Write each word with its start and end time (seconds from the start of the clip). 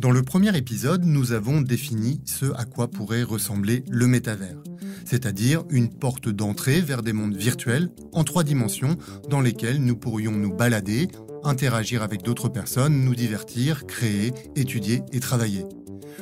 Dans 0.00 0.12
le 0.12 0.22
premier 0.22 0.56
épisode, 0.56 1.04
nous 1.04 1.32
avons 1.32 1.60
défini 1.60 2.22
ce 2.24 2.46
à 2.56 2.64
quoi 2.64 2.88
pourrait 2.88 3.22
ressembler 3.22 3.84
le 3.90 4.06
métavers, 4.06 4.56
c'est-à-dire 5.04 5.64
une 5.68 5.90
porte 5.90 6.30
d'entrée 6.30 6.80
vers 6.80 7.02
des 7.02 7.12
mondes 7.12 7.36
virtuels 7.36 7.90
en 8.14 8.24
trois 8.24 8.42
dimensions 8.42 8.96
dans 9.28 9.42
lesquels 9.42 9.84
nous 9.84 9.96
pourrions 9.96 10.32
nous 10.32 10.54
balader, 10.54 11.08
interagir 11.44 12.02
avec 12.02 12.22
d'autres 12.22 12.48
personnes, 12.48 13.04
nous 13.04 13.14
divertir, 13.14 13.84
créer, 13.84 14.32
étudier 14.56 15.02
et 15.12 15.20
travailler. 15.20 15.66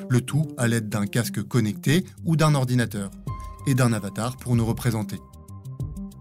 Le 0.09 0.23
tout 0.23 0.49
à 0.57 0.67
l'aide 0.67 0.89
d'un 0.89 1.07
casque 1.07 1.45
connecté 1.45 2.05
ou 2.25 2.35
d'un 2.35 2.57
ordinateur, 2.57 3.13
et 3.69 3.77
d'un 3.77 3.93
avatar 3.93 4.39
pour 4.39 4.57
nous 4.57 4.67
représenter. 4.67 5.21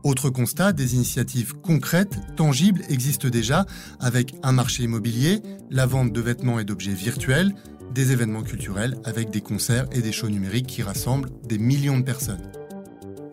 Autre 0.07 0.29
constat, 0.29 0.71
des 0.71 0.95
initiatives 0.95 1.55
concrètes, 1.61 2.17
tangibles 2.37 2.81
existent 2.87 3.27
déjà 3.27 3.65
avec 3.99 4.35
un 4.41 4.53
marché 4.53 4.83
immobilier, 4.83 5.41
la 5.69 5.85
vente 5.85 6.13
de 6.13 6.21
vêtements 6.21 6.59
et 6.59 6.63
d'objets 6.63 6.93
virtuels, 6.93 7.53
des 7.93 8.13
événements 8.13 8.41
culturels 8.41 8.95
avec 9.03 9.31
des 9.31 9.41
concerts 9.41 9.85
et 9.91 10.01
des 10.01 10.13
shows 10.13 10.29
numériques 10.29 10.67
qui 10.67 10.81
rassemblent 10.81 11.29
des 11.43 11.57
millions 11.57 11.97
de 11.97 12.05
personnes. 12.05 12.49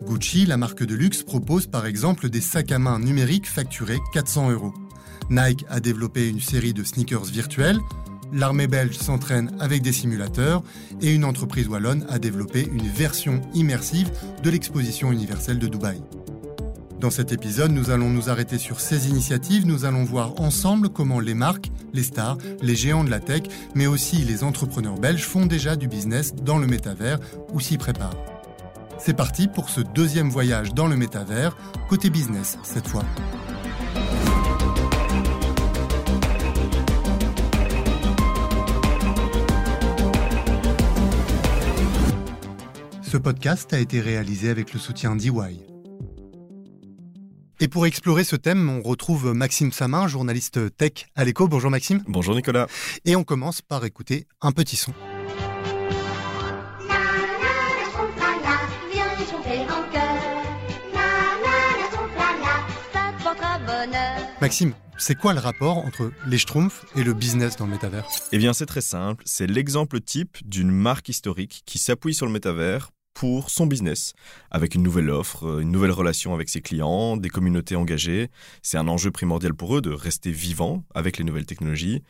Gucci, 0.05 0.45
la 0.45 0.57
marque 0.57 0.83
de 0.83 0.95
luxe, 0.95 1.23
propose 1.23 1.65
par 1.65 1.85
exemple 1.85 2.27
des 2.27 2.41
sacs 2.41 2.73
à 2.73 2.77
main 2.77 2.99
numériques 2.99 3.47
facturés 3.47 3.99
400 4.13 4.51
euros. 4.51 4.73
Nike 5.29 5.65
a 5.69 5.79
développé 5.79 6.27
une 6.27 6.41
série 6.41 6.73
de 6.73 6.83
sneakers 6.83 7.23
virtuels, 7.23 7.79
l'armée 8.33 8.67
belge 8.67 8.97
s'entraîne 8.97 9.55
avec 9.61 9.81
des 9.81 9.93
simulateurs 9.93 10.61
et 10.99 11.15
une 11.15 11.23
entreprise 11.23 11.69
wallonne 11.69 12.05
a 12.09 12.19
développé 12.19 12.67
une 12.69 12.89
version 12.89 13.39
immersive 13.53 14.11
de 14.43 14.49
l'exposition 14.49 15.13
universelle 15.13 15.57
de 15.57 15.67
Dubaï. 15.67 16.01
Dans 16.99 17.09
cet 17.09 17.33
épisode, 17.33 17.71
nous 17.71 17.89
allons 17.89 18.09
nous 18.09 18.29
arrêter 18.29 18.57
sur 18.57 18.79
ces 18.79 19.09
initiatives, 19.09 19.67
nous 19.67 19.85
allons 19.85 20.05
voir 20.05 20.39
ensemble 20.39 20.89
comment 20.89 21.19
les 21.19 21.33
marques, 21.33 21.69
les 21.93 22.03
stars, 22.03 22.37
les 22.61 22.75
géants 22.75 23.03
de 23.03 23.09
la 23.09 23.19
tech, 23.19 23.43
mais 23.75 23.85
aussi 23.85 24.17
les 24.17 24.43
entrepreneurs 24.43 24.97
belges 24.97 25.25
font 25.25 25.45
déjà 25.45 25.75
du 25.75 25.87
business 25.87 26.33
dans 26.33 26.57
le 26.57 26.67
métavers 26.67 27.19
ou 27.53 27.59
s'y 27.59 27.77
préparent. 27.77 28.15
C'est 28.97 29.13
parti 29.13 29.47
pour 29.47 29.69
ce 29.69 29.81
deuxième 29.81 30.29
voyage 30.29 30.73
dans 30.73 30.87
le 30.87 30.95
métavers, 30.95 31.57
côté 31.89 32.09
business 32.09 32.57
cette 32.63 32.87
fois. 32.87 33.03
Ce 43.03 43.17
podcast 43.17 43.73
a 43.73 43.79
été 43.79 44.01
réalisé 44.01 44.49
avec 44.49 44.73
le 44.73 44.79
soutien 44.79 45.15
d'EY. 45.15 45.74
Et 47.61 47.67
pour 47.69 47.85
explorer 47.85 48.23
ce 48.25 48.35
thème, 48.35 48.69
on 48.69 48.81
retrouve 48.81 49.33
Maxime 49.33 49.71
Samin, 49.71 50.07
journaliste 50.07 50.75
tech 50.75 51.07
à 51.15 51.23
l'écho. 51.23 51.47
Bonjour 51.47 51.71
Maxime. 51.71 52.03
Bonjour 52.07 52.35
Nicolas. 52.35 52.67
Et 53.05 53.15
on 53.15 53.23
commence 53.23 53.61
par 53.61 53.85
écouter 53.85 54.27
un 54.41 54.51
petit 54.51 54.75
son. 54.75 54.93
Maxime, 64.41 64.73
c'est 64.97 65.15
quoi 65.15 65.33
le 65.33 65.39
rapport 65.39 65.77
entre 65.77 66.11
les 66.27 66.37
Schtroumpfs 66.37 66.85
et 66.95 67.03
le 67.03 67.13
business 67.13 67.55
dans 67.55 67.65
le 67.65 67.71
métavers? 67.71 68.05
Eh 68.33 68.37
bien, 68.37 68.53
c'est 68.53 68.65
très 68.65 68.81
simple. 68.81 69.23
C'est 69.25 69.47
l'exemple 69.47 70.01
type 70.01 70.37
d'une 70.47 70.71
marque 70.71 71.07
historique 71.07 71.63
qui 71.65 71.79
s'appuie 71.79 72.13
sur 72.13 72.25
le 72.25 72.33
métavers 72.33 72.91
pour 73.15 73.49
son 73.49 73.65
business, 73.65 74.13
avec 74.51 74.75
une 74.75 74.83
nouvelle 74.83 75.09
offre, 75.09 75.61
une 75.61 75.71
nouvelle 75.71 75.91
relation 75.91 76.35
avec 76.35 76.49
ses 76.49 76.61
clients, 76.61 77.17
des 77.17 77.29
communautés 77.29 77.75
engagées. 77.75 78.29
C'est 78.61 78.77
un 78.77 78.87
enjeu 78.87 79.09
primordial 79.09 79.55
pour 79.55 79.75
eux 79.75 79.81
de 79.81 79.91
rester 79.91 80.31
vivants 80.31 80.83
avec 80.93 81.17
les 81.17 81.23
nouvelles 81.23 81.47
technologies. 81.47 82.03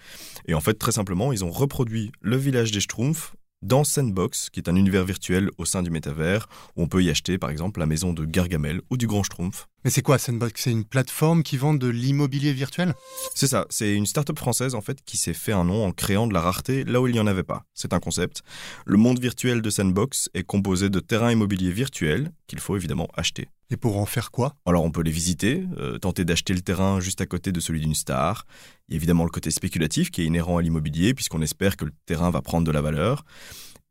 Et 0.47 0.55
en 0.55 0.59
fait, 0.59 0.73
très 0.73 0.91
simplement, 0.91 1.31
ils 1.31 1.45
ont 1.45 1.51
reproduit 1.51 2.11
le 2.21 2.35
village 2.35 2.71
des 2.71 2.81
Schtroumpfs 2.81 3.35
dans 3.61 3.83
Sandbox, 3.83 4.49
qui 4.49 4.59
est 4.59 4.69
un 4.69 4.75
univers 4.75 5.05
virtuel 5.05 5.49
au 5.57 5.65
sein 5.65 5.83
du 5.83 5.91
métavers, 5.91 6.47
où 6.75 6.83
on 6.83 6.87
peut 6.87 7.03
y 7.03 7.09
acheter 7.09 7.37
par 7.37 7.51
exemple 7.51 7.79
la 7.79 7.85
maison 7.85 8.11
de 8.11 8.25
Gargamel 8.25 8.81
ou 8.89 8.97
du 8.97 9.07
Grand 9.07 9.23
Schtroumpf. 9.23 9.67
Mais 9.85 9.91
c'est 9.91 10.01
quoi 10.01 10.17
Sandbox 10.17 10.63
C'est 10.63 10.71
une 10.71 10.83
plateforme 10.83 11.43
qui 11.43 11.57
vend 11.57 11.75
de 11.75 11.87
l'immobilier 11.87 12.53
virtuel? 12.53 12.95
C'est 13.35 13.45
ça, 13.45 13.67
c'est 13.69 13.93
une 13.93 14.07
start-up 14.07 14.39
française 14.39 14.73
en 14.73 14.81
fait 14.81 14.97
qui 15.05 15.15
s'est 15.15 15.35
fait 15.35 15.51
un 15.51 15.63
nom 15.63 15.85
en 15.85 15.91
créant 15.91 16.25
de 16.25 16.33
la 16.33 16.41
rareté 16.41 16.83
là 16.83 16.99
où 16.99 17.07
il 17.07 17.13
n'y 17.13 17.19
en 17.19 17.27
avait 17.27 17.43
pas. 17.43 17.65
C'est 17.75 17.93
un 17.93 17.99
concept. 17.99 18.41
Le 18.87 18.97
monde 18.97 19.19
virtuel 19.19 19.61
de 19.61 19.69
Sandbox 19.69 20.31
est 20.33 20.41
composé 20.41 20.89
de 20.89 20.99
terrains 20.99 21.31
immobiliers 21.31 21.71
virtuels 21.71 22.31
qu'il 22.47 22.59
faut 22.59 22.75
évidemment 22.75 23.09
acheter. 23.13 23.47
Et 23.69 23.77
pour 23.77 23.97
en 23.99 24.07
faire 24.07 24.31
quoi? 24.31 24.55
Alors 24.65 24.83
on 24.85 24.89
peut 24.89 25.03
les 25.03 25.11
visiter, 25.11 25.63
euh, 25.77 25.99
tenter 25.99 26.25
d'acheter 26.25 26.55
le 26.55 26.61
terrain 26.61 26.99
juste 26.99 27.21
à 27.21 27.27
côté 27.27 27.51
de 27.51 27.59
celui 27.59 27.79
d'une 27.79 27.93
star. 27.93 28.47
Il 28.89 28.93
y 28.93 28.95
a 28.95 28.97
évidemment 28.97 29.23
le 29.23 29.29
côté 29.29 29.51
spéculatif 29.51 30.09
qui 30.09 30.23
est 30.23 30.25
inhérent 30.25 30.57
à 30.57 30.63
l'immobilier 30.63 31.13
puisqu'on 31.13 31.43
espère 31.43 31.77
que 31.77 31.85
le 31.85 31.93
terrain 32.07 32.31
va 32.31 32.41
prendre 32.41 32.65
de 32.65 32.71
la 32.71 32.81
valeur. 32.81 33.23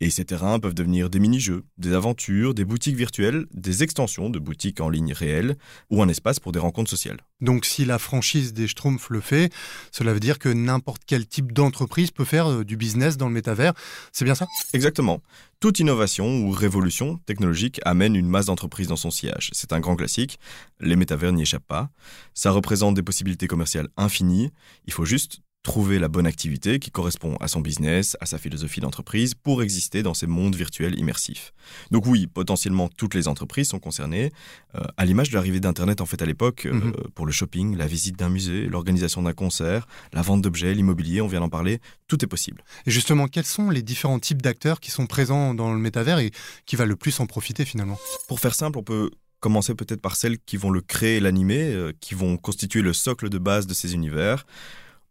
Et 0.01 0.11
ces 0.11 0.25
terrains 0.25 0.59
peuvent 0.59 0.75
devenir 0.75 1.09
des 1.09 1.21
mini-jeux, 1.21 1.65
des 1.79 1.93
aventures, 1.93 2.53
des 2.53 2.65
boutiques 2.65 2.97
virtuelles, 2.97 3.47
des 3.53 3.83
extensions 3.83 4.29
de 4.29 4.39
boutiques 4.39 4.81
en 4.81 4.89
ligne 4.89 5.13
réelles 5.13 5.57
ou 5.91 6.03
un 6.03 6.09
espace 6.09 6.41
pour 6.41 6.53
des 6.53 6.59
rencontres 6.59 6.91
sociales. 6.91 7.19
Donc 7.41 7.65
si 7.65 7.85
la 7.85 7.99
franchise 7.99 8.53
des 8.53 8.67
Schtroumpfs 8.67 9.11
le 9.11 9.21
fait, 9.21 9.53
cela 9.93 10.13
veut 10.13 10.21
dire 10.21 10.39
que 10.39 10.49
n'importe 10.49 11.03
quel 11.07 11.27
type 11.27 11.53
d'entreprise 11.53 12.11
peut 12.11 12.25
faire 12.25 12.51
euh, 12.51 12.65
du 12.65 12.77
business 12.77 13.17
dans 13.17 13.29
le 13.29 13.35
métavers. 13.35 13.73
C'est 14.13 14.25
bien 14.25 14.35
ça? 14.35 14.47
Exactement. 14.73 15.23
Toute 15.61 15.79
innovation 15.79 16.41
ou 16.41 16.51
révolution 16.51 17.19
technologique 17.27 17.81
amène 17.85 18.17
une 18.17 18.29
masse 18.29 18.47
d'entreprises 18.47 18.89
dans 18.89 18.97
son 18.97 19.11
sillage. 19.11 19.51
C'est 19.53 19.73
un 19.73 19.81
grand 19.81 19.97
classique. 19.97 20.39
Les 20.81 20.97
métavers 20.97 21.33
n'y 21.33 21.43
échappent 21.43 21.67
pas. 21.67 21.91
Ça 22.35 22.51
représente 22.51 22.95
des 22.95 23.03
possibilités 23.03 23.47
commerciales 23.47 23.89
infinies. 23.97 24.51
Il 24.87 24.93
faut 24.93 25.05
juste 25.05 25.41
trouver 25.65 25.99
la 25.99 26.09
bonne 26.09 26.27
activité 26.27 26.79
qui 26.79 26.91
correspond 26.91 27.37
à 27.41 27.49
son 27.49 27.61
business, 27.61 28.17
à 28.21 28.27
sa 28.27 28.39
philosophie 28.39 28.81
d'entreprise 28.81 29.35
pour 29.35 29.63
exister 29.63 30.03
dans 30.03 30.15
ces 30.15 30.27
mondes 30.27 30.55
virtuels 30.55 30.97
immersifs. 30.99 31.53
Donc 31.91 32.07
oui, 32.07 32.27
potentiellement 32.27 32.89
toutes 32.89 33.15
les 33.15 33.27
entreprises 33.27 33.69
sont 33.69 33.81
concernées, 33.81 34.31
euh, 34.77 34.83
à 34.99 35.07
l'image 35.07 35.31
de 35.31 35.35
l'arrivée 35.35 35.61
d'Internet 35.61 36.03
en 36.03 36.07
fait 36.07 36.21
à 36.21 36.27
l'époque, 36.27 36.67
euh, 36.67 36.75
mhm. 36.75 36.93
pour 37.15 37.25
le 37.25 37.33
shopping, 37.33 37.77
la 37.77 37.87
visite 37.87 38.17
d'un 38.17 38.29
musée, 38.29 38.67
l'organisation 38.67 39.23
d'un 39.23 39.33
concert, 39.33 39.89
la 40.13 40.21
vente 40.21 40.43
d'objets, 40.43 40.75
l'immobilier, 40.75 41.23
on 41.23 41.27
vient 41.27 41.41
d'en 41.41 41.49
parler, 41.49 41.81
tout 42.09 42.23
est 42.23 42.29
possible. 42.29 42.63
Et 42.85 42.91
justement, 42.91 43.27
quels 43.27 43.47
sont 43.47 43.71
les 43.71 43.83
différents 43.83 44.19
types 44.19 44.43
d'acteurs 44.43 44.81
qui 44.81 44.91
sont 44.91 45.07
présents 45.07 45.55
dans 45.55 45.73
le 45.73 45.79
métavers 45.79 46.19
et 46.19 46.31
qui 46.67 46.77
va 46.77 46.85
le 46.85 46.95
plus 46.95 47.19
en 47.21 47.27
profiter 47.27 47.65
finalement? 47.65 47.99
Pour 48.29 48.39
faire 48.39 48.55
simple, 48.55 48.79
on 48.79 48.83
peut 48.83 49.11
commencer 49.41 49.75
peut-être 49.75 50.03
par 50.03 50.17
celles 50.17 50.39
qui 50.39 50.59
vont 50.59 50.71
le 50.71 50.83
créer 50.83 51.17
et 51.17 51.21
l'animer, 51.21 51.73
euh, 51.73 51.93
qui 52.01 52.15
vont 52.15 52.37
constituer 52.37 52.83
le 52.83 52.93
socle 52.93 53.31
de 53.31 53.39
base 53.39 53.67
de 53.67 53.73
ces 53.73 53.95
univers. 53.95 54.45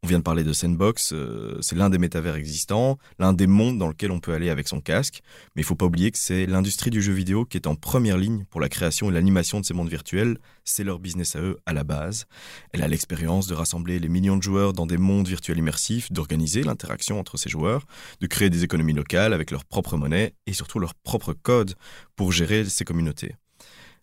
On 0.05 0.07
vient 0.07 0.19
de 0.19 0.23
parler 0.23 0.43
de 0.43 0.51
Sandbox, 0.51 1.13
euh, 1.13 1.57
c'est 1.61 1.77
l'un 1.77 1.89
des 1.89 1.97
métavers 1.97 2.35
existants, 2.35 2.97
l'un 3.19 3.31
des 3.31 3.47
mondes 3.47 3.77
dans 3.77 3.87
lequel 3.87 4.11
on 4.11 4.19
peut 4.19 4.33
aller 4.33 4.49
avec 4.49 4.67
son 4.67 4.81
casque, 4.81 5.21
mais 5.55 5.61
il 5.61 5.65
faut 5.65 5.77
pas 5.77 5.85
oublier 5.85 6.11
que 6.11 6.17
c'est 6.17 6.45
l'industrie 6.45 6.89
du 6.89 7.01
jeu 7.01 7.13
vidéo 7.13 7.45
qui 7.45 7.55
est 7.55 7.67
en 7.67 7.75
première 7.75 8.17
ligne 8.17 8.43
pour 8.49 8.59
la 8.59 8.67
création 8.67 9.09
et 9.09 9.13
l'animation 9.13 9.61
de 9.61 9.65
ces 9.65 9.73
mondes 9.73 9.87
virtuels, 9.87 10.39
c'est 10.65 10.83
leur 10.83 10.99
business 10.99 11.37
à 11.37 11.39
eux 11.39 11.57
à 11.65 11.71
la 11.71 11.85
base. 11.85 12.25
Elle 12.73 12.81
a 12.81 12.89
l'expérience 12.89 13.47
de 13.47 13.53
rassembler 13.53 13.97
les 13.97 14.09
millions 14.09 14.35
de 14.35 14.43
joueurs 14.43 14.73
dans 14.73 14.85
des 14.85 14.97
mondes 14.97 15.29
virtuels 15.29 15.59
immersifs, 15.59 16.11
d'organiser 16.11 16.63
l'interaction 16.63 17.17
entre 17.17 17.37
ces 17.37 17.49
joueurs, 17.49 17.85
de 18.19 18.27
créer 18.27 18.49
des 18.49 18.65
économies 18.65 18.91
locales 18.91 19.31
avec 19.31 19.51
leur 19.51 19.63
propre 19.63 19.95
monnaie 19.95 20.35
et 20.47 20.53
surtout 20.53 20.79
leur 20.79 20.95
propre 20.95 21.31
code 21.31 21.75
pour 22.17 22.33
gérer 22.33 22.65
ces 22.65 22.83
communautés. 22.83 23.35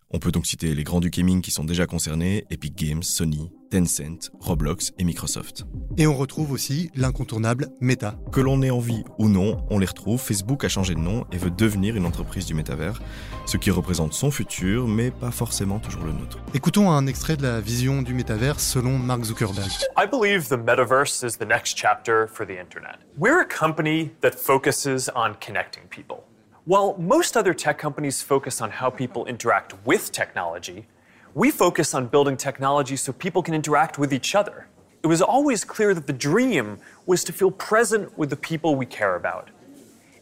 On 0.09 0.17
peut 0.17 0.31
donc 0.31 0.47
citer 0.47 0.73
les 0.73 0.83
grands 0.83 0.99
du 0.99 1.11
gaming 1.11 1.43
qui 1.43 1.51
sont 1.51 1.63
déjà 1.63 1.85
concernés, 1.85 2.45
Epic 2.49 2.75
Games, 2.75 3.03
Sony, 3.03 3.51
Tencent, 3.71 4.31
Roblox 4.41 4.91
et 4.99 5.05
Microsoft. 5.05 5.65
Et 5.97 6.05
on 6.05 6.13
retrouve 6.13 6.51
aussi 6.51 6.91
l'incontournable 6.93 7.69
Meta. 7.79 8.15
Que 8.31 8.41
l'on 8.41 8.61
ait 8.61 8.69
envie 8.69 9.05
ou 9.17 9.29
non, 9.29 9.65
on 9.69 9.79
les 9.79 9.85
retrouve. 9.85 10.19
Facebook 10.19 10.65
a 10.65 10.69
changé 10.69 10.93
de 10.93 10.99
nom 10.99 11.25
et 11.31 11.37
veut 11.37 11.49
devenir 11.49 11.95
une 11.95 12.05
entreprise 12.05 12.45
du 12.45 12.53
métavers, 12.53 13.01
ce 13.45 13.55
qui 13.55 13.71
représente 13.71 14.13
son 14.13 14.29
futur, 14.29 14.87
mais 14.87 15.09
pas 15.09 15.31
forcément 15.31 15.79
toujours 15.79 16.03
le 16.03 16.11
nôtre. 16.11 16.37
Écoutons 16.53 16.91
un 16.91 17.07
extrait 17.07 17.37
de 17.37 17.43
la 17.43 17.61
vision 17.61 18.01
du 18.01 18.13
métavers 18.13 18.59
selon 18.59 18.99
Mark 18.99 19.23
Zuckerberg. 19.23 19.71
I 19.97 20.05
believe 20.05 20.49
the 20.49 20.57
metaverse 20.57 21.23
is 21.25 21.37
the 21.37 21.47
next 21.47 21.77
chapter 21.77 22.27
for 22.27 22.45
the 22.45 22.59
internet. 22.59 22.99
We're 23.17 23.39
a 23.39 23.47
company 23.47 24.11
that 24.19 24.31
focuses 24.31 25.09
on 25.15 25.35
connecting 25.39 25.83
people. 25.89 26.25
While 26.65 26.95
most 26.99 27.37
other 27.37 27.55
tech 27.55 27.79
companies 27.79 28.21
focus 28.21 28.61
on 28.61 28.69
how 28.69 28.91
people 28.91 29.25
interact 29.25 29.73
with 29.85 30.11
technology, 30.11 30.87
we 31.33 31.51
focus 31.51 31.93
on 31.93 32.07
building 32.07 32.35
technology 32.35 32.95
so 32.95 33.13
people 33.13 33.41
can 33.41 33.53
interact 33.53 33.97
with 33.97 34.13
each 34.13 34.35
other. 34.35 34.67
It 35.03 35.07
was 35.07 35.21
always 35.21 35.63
clear 35.63 35.93
that 35.93 36.07
the 36.07 36.13
dream 36.13 36.77
was 37.05 37.23
to 37.23 37.33
feel 37.33 37.51
present 37.51 38.17
with 38.17 38.29
the 38.29 38.35
people 38.35 38.75
we 38.75 38.85
care 38.85 39.15
about. 39.15 39.49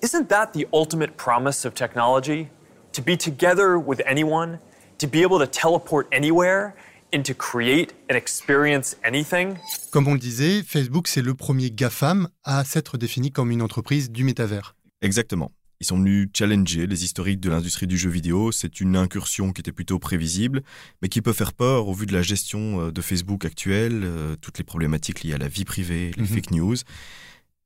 Isn't 0.02 0.30
that 0.30 0.54
the 0.54 0.68
ultimate 0.72 1.18
promise 1.18 1.66
of 1.66 1.74
technology? 1.74 2.50
To 2.94 3.02
be 3.02 3.18
together 3.18 3.78
with 3.78 4.02
anyone, 4.06 4.60
to 5.00 5.08
be 5.08 5.22
able 5.22 5.40
to 5.40 5.48
teleport 5.48 6.08
anywhere, 6.12 6.76
and 7.12 7.26
to 7.26 7.34
create 7.34 7.94
and 8.08 8.16
experience 8.16 8.96
anything? 9.04 9.58
Comme 9.92 10.08
on 10.08 10.14
le 10.14 10.20
disait, 10.20 10.64
Facebook, 10.64 11.08
c'est 11.08 11.22
le 11.22 11.34
premier 11.34 11.72
GAFAM 11.72 12.30
à 12.44 12.64
s'être 12.64 12.98
défini 12.98 13.32
comme 13.32 13.52
une 13.52 13.62
entreprise 13.62 14.12
du 14.12 14.24
métavers. 14.24 14.76
Exactement. 15.02 15.52
Ils 15.82 15.86
sont 15.86 15.98
venus 15.98 16.28
challenger 16.36 16.88
les 16.88 17.06
historiques 17.06 17.40
de 17.40 17.50
l'industrie 17.50 17.88
du 17.88 17.98
jeu 17.98 18.10
vidéo. 18.10 18.52
C'est 18.52 18.82
une 18.82 18.98
incursion 18.98 19.54
qui 19.54 19.62
était 19.62 19.72
plutôt 19.72 19.98
prévisible, 19.98 20.62
mais 21.02 21.08
qui 21.08 21.22
peut 21.22 21.32
faire 21.32 21.54
peur 21.54 21.88
au 21.88 21.94
vu 21.94 22.06
de 22.06 22.12
la 22.12 22.22
gestion 22.22 22.82
euh, 22.82 22.92
de 22.92 23.02
Facebook 23.02 23.46
actuelle, 23.46 24.02
euh, 24.04 24.36
toutes 24.42 24.58
les 24.58 24.66
problématiques 24.66 25.24
liées 25.24 25.34
à 25.34 25.38
la 25.38 25.48
vie 25.48 25.64
privée, 25.64 26.12
les 26.18 26.24
mhm. 26.24 26.28
fake 26.28 26.52
news. 26.52 26.76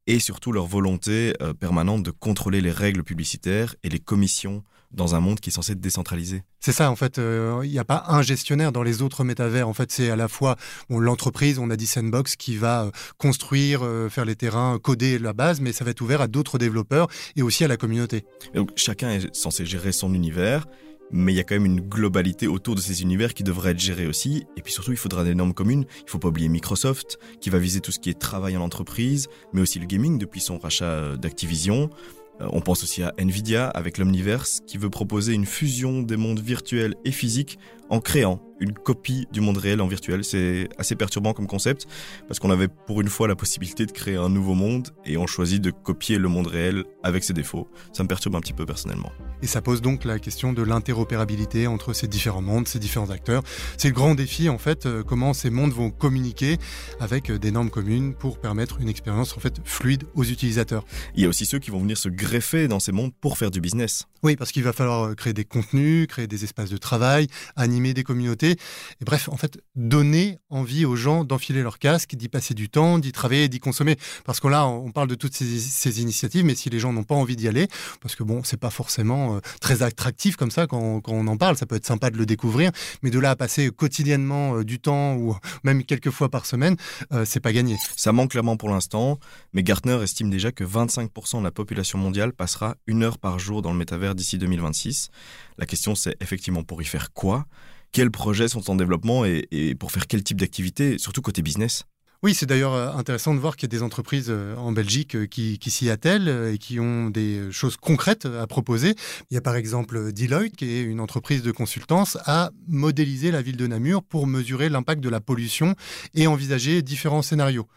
et 0.05 0.19
surtout 0.19 0.51
leur 0.51 0.67
volonté 0.67 1.33
euh, 1.41 1.55
permanente 1.55 2.03
de 2.03 2.11
contrôler 2.11 2.61
les 2.61 2.71
règles 2.71 3.03
publicitaires 3.03 3.75
et 3.83 3.89
les 3.89 3.99
commissions 3.99 4.63
dans 4.93 5.15
un 5.15 5.19
monde 5.19 5.39
qui 5.39 5.49
est 5.49 5.53
censé 5.53 5.73
être 5.73 5.81
décentralisé. 5.81 6.43
C'est 6.59 6.71
ça, 6.71 6.89
en 6.89 6.95
fait, 6.95 7.19
euh, 7.19 7.61
il 7.63 7.71
n'y 7.71 7.79
a 7.79 7.85
pas 7.85 8.05
un 8.07 8.21
gestionnaire 8.21 8.71
dans 8.71 8.83
les 8.83 9.01
autres 9.01 9.23
métavers. 9.23 9.67
En 9.67 9.73
fait, 9.73 9.91
c'est 9.91 10.09
à 10.09 10.15
la 10.15 10.27
fois 10.27 10.55
l'entreprise, 10.89 11.59
on 11.59 11.69
a 11.69 11.75
dit 11.75 11.87
Sandbox, 11.87 12.35
qui 12.35 12.55
va 12.55 12.83
euh, 12.83 12.91
construire, 13.17 13.81
faire 14.09 14.25
les 14.25 14.35
terrains, 14.35 14.79
coder 14.81 15.19
la 15.19 15.33
base, 15.33 15.61
mais 15.61 15.73
ça 15.73 15.83
va 15.83 15.91
être 15.91 16.01
ouvert 16.01 16.21
à 16.21 16.27
d'autres 16.27 16.57
développeurs 16.57 17.07
et 17.35 17.41
aussi 17.41 17.63
à 17.63 17.67
la 17.67 17.77
communauté. 17.77 18.23
donc 18.53 18.71
chacun 18.75 19.09
est 19.09 19.33
censé 19.35 19.65
gérer 19.65 19.91
son 19.91 20.13
univers 20.13 20.65
mais 21.13 21.31
il 21.31 21.35
y 21.35 21.39
a 21.39 21.43
quand 21.43 21.55
même 21.55 21.65
une 21.65 21.79
globalité 21.79 22.47
autour 22.47 22.73
de 22.75 22.81
ces 22.81 23.03
univers 23.03 23.35
qui 23.35 23.43
devrait 23.43 23.71
être 23.71 23.79
gérée 23.79 24.07
aussi. 24.07 24.45
Et 24.57 24.61
puis 24.61 24.73
surtout, 24.73 24.91
il 24.91 24.97
faudra 24.97 25.23
des 25.23 25.35
normes 25.35 25.53
communes. 25.53 25.85
Il 25.99 26.05
ne 26.05 26.09
faut 26.09 26.17
pas 26.17 26.29
oublier 26.29 26.49
Microsoft, 26.49 27.19
qui 27.39 27.51
va 27.51 27.59
viser 27.59 27.81
tout 27.81 27.91
ce 27.91 27.99
qui 27.99 28.09
est 28.09 28.19
travail 28.19 28.57
en 28.57 28.61
entreprise, 28.61 29.27
mais 29.53 29.61
aussi 29.61 29.79
le 29.79 29.85
gaming 29.85 30.17
depuis 30.17 30.41
son 30.41 30.57
rachat 30.57 30.85
euh, 30.85 31.15
d'Activision. 31.15 31.91
Euh, 32.41 32.47
on 32.51 32.61
pense 32.61 32.83
aussi 32.83 33.03
à 33.03 33.13
Nvidia 33.17 33.67
avec 33.67 33.97
l'Omniverse, 33.97 34.61
qui 34.67 34.77
veut 34.77 34.89
proposer 34.89 35.33
une 35.33 35.45
fusion 35.45 36.01
des 36.01 36.17
mondes 36.17 36.39
virtuels 36.39 36.95
et 37.05 37.11
physiques 37.11 37.59
en 37.89 37.99
créant 37.99 38.39
une 38.59 38.73
copie 38.73 39.27
du 39.31 39.41
monde 39.41 39.57
réel 39.57 39.81
en 39.81 39.87
virtuel. 39.87 40.23
C'est 40.23 40.69
assez 40.77 40.95
perturbant 40.95 41.33
comme 41.33 41.47
concept 41.47 41.87
parce 42.27 42.39
qu'on 42.39 42.51
avait 42.51 42.67
pour 42.67 43.01
une 43.01 43.09
fois 43.09 43.27
la 43.27 43.35
possibilité 43.35 43.85
de 43.85 43.91
créer 43.91 44.15
un 44.15 44.29
nouveau 44.29 44.53
monde 44.53 44.89
et 45.05 45.17
on 45.17 45.27
choisit 45.27 45.61
de 45.61 45.71
copier 45.71 46.17
le 46.17 46.27
monde 46.27 46.47
réel 46.47 46.83
avec 47.03 47.23
ses 47.23 47.33
défauts. 47.33 47.67
Ça 47.91 48.03
me 48.03 48.07
perturbe 48.07 48.35
un 48.35 48.41
petit 48.41 48.53
peu 48.53 48.65
personnellement. 48.65 49.11
Et 49.41 49.47
ça 49.47 49.61
pose 49.61 49.81
donc 49.81 50.05
la 50.05 50.19
question 50.19 50.53
de 50.53 50.61
l'interopérabilité 50.61 51.67
entre 51.67 51.93
ces 51.93 52.07
différents 52.07 52.41
mondes, 52.41 52.67
ces 52.67 52.79
différents 52.79 53.09
acteurs. 53.09 53.43
C'est 53.77 53.89
le 53.89 53.93
grand 53.93 54.15
défi 54.15 54.49
en 54.49 54.57
fait, 54.57 54.85
euh, 54.85 55.03
comment 55.03 55.33
ces 55.33 55.49
mondes 55.49 55.73
vont 55.73 55.89
communiquer 55.91 56.57
avec 56.99 57.29
euh, 57.29 57.39
des 57.39 57.51
normes 57.51 57.69
communes 57.69 58.13
pour 58.13 58.39
permettre 58.39 58.79
une 58.79 58.89
expérience 58.89 59.35
en 59.35 59.39
fait 59.39 59.59
fluide 59.65 60.03
aux 60.15 60.23
utilisateurs. 60.23 60.85
Il 61.15 61.23
y 61.23 61.25
a 61.25 61.29
aussi 61.29 61.45
ceux 61.45 61.59
qui 61.59 61.71
vont 61.71 61.79
venir 61.79 61.97
se 61.97 62.09
greffer 62.09 62.67
dans 62.67 62.79
ces 62.79 62.91
mondes 62.91 63.13
pour 63.19 63.37
faire 63.37 63.51
du 63.51 63.61
business. 63.61 64.07
Oui, 64.23 64.35
parce 64.35 64.51
qu'il 64.51 64.63
va 64.63 64.73
falloir 64.73 65.03
euh, 65.03 65.13
créer 65.13 65.33
des 65.33 65.45
contenus, 65.45 66.07
créer 66.07 66.27
des 66.27 66.43
espaces 66.43 66.69
de 66.69 66.77
travail, 66.77 67.27
animer 67.55 67.93
des 67.93 68.03
communautés 68.03 68.53
et 69.01 69.05
bref, 69.05 69.29
en 69.29 69.37
fait, 69.37 69.59
donner 69.75 70.39
envie 70.49 70.85
aux 70.85 70.95
gens 70.95 71.23
d'enfiler 71.23 71.61
leur 71.61 71.79
casque, 71.79 72.15
d'y 72.15 72.29
passer 72.29 72.53
du 72.53 72.69
temps, 72.69 72.99
d'y 72.99 73.11
travailler, 73.11 73.47
d'y 73.49 73.59
consommer. 73.59 73.97
Parce 74.25 74.39
que 74.39 74.47
là, 74.47 74.67
on 74.67 74.91
parle 74.91 75.07
de 75.07 75.15
toutes 75.15 75.33
ces, 75.33 76.01
initiatives, 76.01 76.45
mais 76.45 76.55
si 76.55 76.69
les 76.69 76.79
gens 76.79 76.93
n'ont 76.93 77.03
pas 77.03 77.15
envie 77.15 77.35
d'y 77.35 77.47
aller, 77.47 77.67
parce 78.01 78.15
que 78.15 78.23
bon, 78.23 78.43
c'est 78.43 78.57
pas 78.57 78.69
forcément 78.69 79.35
euh, 79.35 79.39
très 79.61 79.83
attractif 79.83 80.35
comme 80.35 80.51
ça 80.51 80.67
quand, 80.67 81.01
on 81.07 81.27
en 81.27 81.37
parle, 81.37 81.57
ça 81.57 81.65
peut 81.65 81.75
être 81.75 81.85
sympa 81.85 82.09
de 82.09 82.17
le 82.17 82.25
découvrir, 82.25 82.71
mais 83.01 83.09
de 83.09 83.19
là 83.19 83.31
à 83.31 83.35
passer 83.35 83.69
quotidiennement 83.69 84.57
euh, 84.57 84.63
du 84.63 84.79
temps 84.79 85.15
ou 85.15 85.35
même 85.63 85.83
quelques 85.83 86.09
fois 86.09 86.29
par 86.29 86.45
semaine, 86.45 86.75
euh, 87.11 87.25
c'est 87.25 87.39
pas 87.39 87.53
gagné. 87.53 87.77
Ça 87.95 88.11
manque 88.11 88.31
clairement 88.31 88.57
pour 88.57 88.69
l'instant, 88.69 89.19
mais 89.53 89.63
Gartner 89.63 90.01
estime 90.01 90.29
déjà 90.29 90.51
que 90.51 90.63
25% 90.63 91.39
de 91.39 91.43
la 91.43 91.51
population 91.51 91.97
mondiale 91.97 92.33
passera 92.33 92.75
une 92.87 93.03
heure 93.03 93.17
par 93.17 93.39
jour 93.39 93.61
dans 93.61 93.71
le 93.71 93.77
métavers 93.77 94.12
d'ici 94.15 94.37
2026. 94.37 95.09
La 95.57 95.65
question, 95.65 95.95
c'est 95.95 96.15
effectivement 96.21 96.63
pour 96.63 96.81
y 96.81 96.85
faire 96.85 97.13
quoi? 97.13 97.45
Quels 97.91 98.11
projets 98.11 98.47
sont 98.47 98.71
en 98.71 98.75
développement 98.75 99.23
et, 99.23 99.75
pour 99.79 99.91
faire 99.91 100.07
quel 100.07 100.23
type 100.23 100.39
d'activité, 100.39 100.97
surtout 100.97 101.21
côté 101.21 101.41
business? 101.41 101.85
Oui, 102.23 102.33
c'est 102.33 102.45
d'ailleurs 102.45 102.73
euh, 102.73 102.89
intéressant 102.93 103.33
de 103.33 103.39
voir 103.39 103.57
qu'il 103.57 103.67
y 103.67 103.75
a 103.75 103.77
des 103.77 103.83
entreprises 103.83 104.27
euh, 104.29 104.55
en 104.55 104.71
Belgique 104.71 105.15
euh, 105.15 105.25
qui, 105.25 105.59
s'y 105.67 105.89
attellent 105.89 106.51
et 106.53 106.57
qui 106.57 106.79
ont 106.79 107.09
des 107.09 107.51
choses 107.51 107.75
concrètes 107.75 108.25
à 108.25 108.47
proposer. 108.47 108.95
Il 109.29 109.33
y 109.33 109.37
a 109.37 109.41
par 109.41 109.57
exemple 109.57 110.13
Deloitte, 110.13 110.55
qui 110.55 110.71
est 110.71 110.83
une 110.83 111.01
entreprise 111.01 111.43
de 111.43 111.51
consultance, 111.51 112.17
à 112.25 112.51
modéliser 112.67 113.29
la 113.29 113.41
ville 113.41 113.57
de 113.57 113.67
Namur 113.67 114.03
pour 114.03 114.25
mesurer 114.25 114.69
l'impact 114.69 115.03
de 115.03 115.09
la 115.09 115.19
pollution 115.19 115.75
et 116.15 116.25
envisager 116.25 116.81
différents 116.81 117.23
scénarios. 117.23 117.67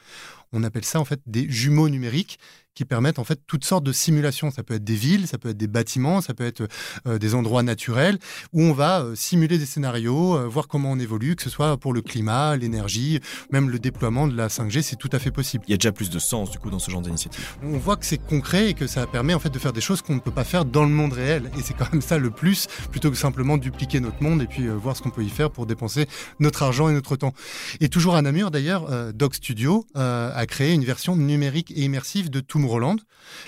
On 0.57 0.65
appelle 0.65 0.85
ça 0.85 0.99
en 0.99 1.05
fait 1.05 1.21
des 1.27 1.49
jumeaux 1.51 1.91
numériques 1.91 2.39
qui 2.77 2.85
permettent 2.85 3.19
en 3.19 3.25
fait 3.25 3.41
toutes 3.49 3.65
sortes 3.65 3.83
de 3.83 3.91
simulations. 3.91 4.53
Ça 4.53 4.63
peut 4.63 4.75
être 4.75 4.85
des 4.85 4.95
villes, 4.95 5.27
ça 5.27 5.39
peut 5.39 5.49
être 5.49 5.57
des 5.57 5.67
bâtiments, 5.67 6.21
ça 6.21 6.35
peut 6.35 6.45
être 6.45 6.69
euh, 7.07 7.19
des 7.19 7.35
endroits 7.35 7.65
naturels 7.65 8.19
où 8.53 8.63
on 8.63 8.73
va 8.73 9.01
euh, 9.01 9.15
simuler 9.17 9.59
des 9.59 9.67
scénarios, 9.67 10.37
euh, 10.37 10.47
voir 10.47 10.69
comment 10.69 10.93
on 10.93 10.99
évolue, 10.99 11.35
que 11.35 11.43
ce 11.43 11.51
soit 11.51 11.79
pour 11.79 11.95
le 11.95 12.03
climat, 12.03 12.57
l'énergie, 12.57 13.19
même 13.51 13.71
le 13.71 13.79
déploiement 13.79 14.29
de 14.29 14.37
la 14.37 14.49
5G, 14.49 14.83
c'est 14.83 14.97
tout 14.97 15.09
à 15.13 15.19
fait 15.19 15.31
possible. 15.31 15.65
Il 15.67 15.71
y 15.71 15.75
a 15.75 15.79
déjà 15.79 15.91
plus 15.91 16.11
de 16.11 16.19
sens 16.19 16.51
du 16.51 16.59
coup 16.59 16.71
dans 16.71 16.79
ce 16.79 16.91
genre 16.91 17.01
d'initiative. 17.01 17.57
On 17.63 17.79
voit 17.79 17.97
que 17.97 18.05
c'est 18.05 18.19
concret 18.19 18.71
et 18.71 18.75
que 18.75 18.87
ça 18.87 19.07
permet 19.07 19.33
en 19.33 19.41
fait 19.41 19.51
de 19.51 19.59
faire 19.59 19.73
des 19.73 19.81
choses 19.81 20.03
qu'on 20.03 20.15
ne 20.15 20.21
peut 20.21 20.31
pas 20.31 20.45
faire 20.45 20.67
dans 20.67 20.85
le 20.85 20.91
monde 20.91 21.15
réel. 21.15 21.51
Et 21.59 21.63
c'est 21.63 21.75
quand 21.75 21.91
même 21.91 22.03
ça 22.03 22.19
le 22.19 22.31
plus, 22.31 22.67
plutôt 22.91 23.11
que 23.11 23.17
simplement 23.17 23.57
dupliquer 23.57 24.01
notre 24.01 24.23
monde 24.23 24.43
et 24.43 24.47
puis 24.47 24.69
voir 24.69 24.95
ce 24.95 25.01
qu'on 25.01 25.11
peut 25.11 25.25
y 25.25 25.31
faire 25.31 25.51
pour 25.51 25.65
dépenser 25.65 26.07
notre 26.41 26.63
argent 26.63 26.91
et 26.91 26.93
notre 26.93 27.17
temps. 27.17 27.33
Et 27.81 27.89
toujours 27.89 28.17
à 28.17 28.23
Namur 28.23 28.51
d'ailleurs, 28.51 29.15
Doc 29.15 29.35
Studio 29.35 29.87
a 29.95 30.45
créé 30.47 30.73
une 30.73 30.85
version 30.85 31.17
numérique 31.17 31.71
et 31.71 31.83
immersive 31.83 32.31
de 32.31 32.41
tout 32.41 32.67
Roland, 32.67 32.97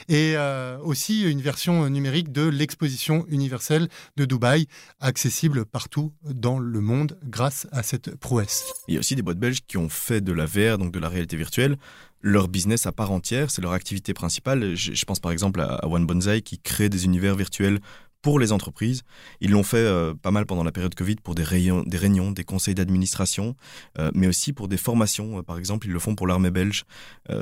et 0.08 0.34
euh, 0.36 0.78
aussi 0.82 1.22
une 1.22 1.40
version 1.40 1.88
numérique 1.88 2.32
de 2.32 2.46
l'exposition 2.48 3.24
universelle 3.28 3.88
de 4.16 4.24
Dubaï, 4.24 4.66
accessible 5.00 5.64
partout 5.64 6.12
dans 6.24 6.58
le 6.58 6.80
monde 6.80 7.18
grâce 7.24 7.66
à 7.72 7.82
cette 7.82 8.14
prouesse. 8.16 8.64
Il 8.88 8.94
y 8.94 8.96
a 8.96 9.00
aussi 9.00 9.16
des 9.16 9.22
boîtes 9.22 9.38
belges 9.38 9.60
qui 9.66 9.76
ont 9.76 9.88
fait 9.88 10.20
de 10.20 10.32
la 10.32 10.46
VR, 10.46 10.78
donc 10.78 10.92
de 10.92 10.98
la 10.98 11.08
réalité 11.08 11.36
virtuelle, 11.36 11.76
leur 12.20 12.48
business 12.48 12.86
à 12.86 12.92
part 12.92 13.12
entière, 13.12 13.50
c'est 13.50 13.62
leur 13.62 13.72
activité 13.72 14.12
principale. 14.12 14.74
Je, 14.74 15.04
pense 15.04 15.20
par 15.20 15.30
exemple 15.30 15.60
à, 15.60 15.86
One 15.86 16.06
Bonsai 16.06 16.42
qui 16.42 16.58
crée 16.58 16.88
des 16.88 17.04
univers 17.04 17.36
virtuels 17.36 17.78
pour 18.22 18.38
les 18.38 18.52
entreprises. 18.52 19.02
Ils 19.40 19.50
l'ont 19.50 19.62
fait 19.62 19.76
euh, 19.76 20.14
pas 20.14 20.30
mal 20.30 20.46
pendant 20.46 20.64
la 20.64 20.72
période 20.72 20.94
Covid 20.94 21.16
pour 21.16 21.34
des, 21.34 21.44
des 21.44 21.98
réunions, 21.98 22.32
des 22.32 22.44
conseils 22.44 22.74
d'administration, 22.74 23.54
euh, 23.98 24.10
mais 24.14 24.26
aussi 24.26 24.52
pour 24.52 24.68
des 24.68 24.76
formations. 24.76 25.38
Euh, 25.38 25.42
par 25.42 25.58
exemple, 25.58 25.86
ils 25.86 25.92
le 25.92 25.98
font 25.98 26.14
pour 26.14 26.26
l'armée 26.26 26.50
belge. 26.50 26.84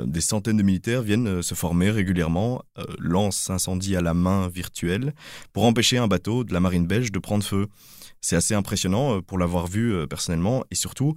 des 0.05 0.21
centaines 0.21 0.57
de 0.57 0.63
militaires 0.63 1.01
viennent 1.01 1.41
se 1.41 1.55
former 1.55 1.89
régulièrement, 1.91 2.61
lancent 2.99 3.49
incendie 3.49 3.95
à 3.95 4.01
la 4.01 4.13
main 4.13 4.47
virtuelle 4.47 5.13
pour 5.53 5.65
empêcher 5.65 5.97
un 5.97 6.07
bateau 6.07 6.43
de 6.43 6.53
la 6.53 6.59
marine 6.59 6.87
belge 6.87 7.11
de 7.11 7.19
prendre 7.19 7.43
feu. 7.43 7.67
C'est 8.21 8.35
assez 8.35 8.53
impressionnant 8.53 9.21
pour 9.21 9.37
l'avoir 9.37 9.67
vu 9.67 10.07
personnellement 10.07 10.63
et 10.71 10.75
surtout, 10.75 11.15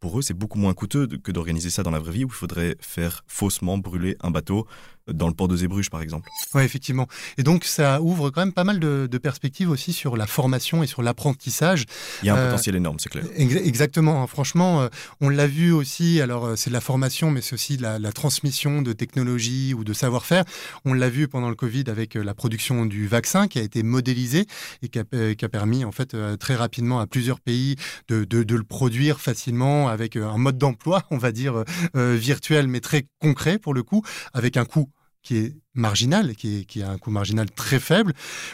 pour 0.00 0.18
eux, 0.18 0.22
c'est 0.22 0.34
beaucoup 0.34 0.58
moins 0.58 0.74
coûteux 0.74 1.06
que 1.06 1.32
d'organiser 1.32 1.70
ça 1.70 1.82
dans 1.82 1.90
la 1.90 1.98
vraie 1.98 2.12
vie 2.12 2.24
où 2.24 2.28
il 2.28 2.34
faudrait 2.34 2.76
faire 2.80 3.24
faussement 3.26 3.78
brûler 3.78 4.16
un 4.20 4.30
bateau 4.30 4.66
dans 5.08 5.28
le 5.28 5.34
port 5.34 5.48
de 5.48 5.56
Zébruges, 5.56 5.90
par 5.90 6.02
exemple. 6.02 6.28
Oui, 6.54 6.62
effectivement. 6.62 7.06
Et 7.38 7.42
donc, 7.42 7.64
ça 7.64 8.00
ouvre 8.00 8.30
quand 8.30 8.40
même 8.40 8.52
pas 8.52 8.64
mal 8.64 8.78
de, 8.78 9.18
perspectives 9.22 9.70
aussi 9.70 9.92
sur 9.92 10.16
la 10.16 10.26
formation 10.26 10.82
et 10.82 10.86
sur 10.86 11.02
l'apprentissage. 11.02 11.84
Il 12.22 12.26
y 12.26 12.30
a 12.30 12.34
un 12.34 12.38
euh, 12.38 12.50
potentiel 12.50 12.74
énorme, 12.74 12.98
c'est 12.98 13.08
clair. 13.08 13.24
exactement. 13.36 14.22
Hein. 14.22 14.26
Franchement, 14.26 14.82
euh, 14.82 14.88
on 15.20 15.28
l'a 15.28 15.46
vu 15.46 15.70
aussi. 15.70 16.20
Alors, 16.20 16.46
euh, 16.46 16.56
c'est 16.56 16.70
de 16.70 16.74
la 16.74 16.80
formation, 16.80 17.30
mais 17.30 17.40
c'est 17.40 17.54
aussi 17.54 17.76
de 17.76 17.82
la, 17.82 18.12
transmission 18.12 18.82
de 18.82 18.92
technologie 18.92 19.74
ou 19.74 19.84
de 19.84 19.92
savoir-faire. 19.92 20.44
On 20.84 20.92
l'a 20.92 21.08
vu 21.08 21.28
pendant 21.28 21.48
le 21.48 21.54
Covid 21.54 21.84
avec 21.86 22.14
la 22.14 22.34
production 22.34 22.84
du 22.84 23.06
vaccin 23.06 23.48
qui 23.48 23.58
a 23.58 23.62
été 23.62 23.82
modélisé 23.82 24.46
et 24.82 24.88
qui 24.88 24.98
a, 24.98 25.48
permis, 25.48 25.84
en 25.84 25.92
fait, 25.92 26.16
très 26.38 26.54
rapidement 26.54 27.00
à 27.00 27.06
plusieurs 27.06 27.40
pays 27.40 27.76
de, 28.08 28.24
de 28.24 28.56
le 28.56 28.64
produire 28.64 29.20
facilement 29.20 29.88
avec 29.88 30.16
un 30.16 30.36
mode 30.36 30.58
d'emploi, 30.58 31.04
on 31.10 31.18
va 31.18 31.32
dire, 31.32 31.64
virtuel, 31.94 32.68
mais 32.68 32.80
très 32.80 33.06
concret 33.20 33.58
pour 33.58 33.72
le 33.72 33.82
coup, 33.82 34.02
avec 34.34 34.56
un 34.56 34.64
coût 34.64 34.90
qui 35.22 35.36
est 35.36 35.56
marginal, 35.74 36.34
qui, 36.36 36.82
a 36.82 36.90
un 36.90 36.98
coût 36.98 37.10
marginal 37.10 37.50
très 37.50 37.80
faible. 37.80 38.12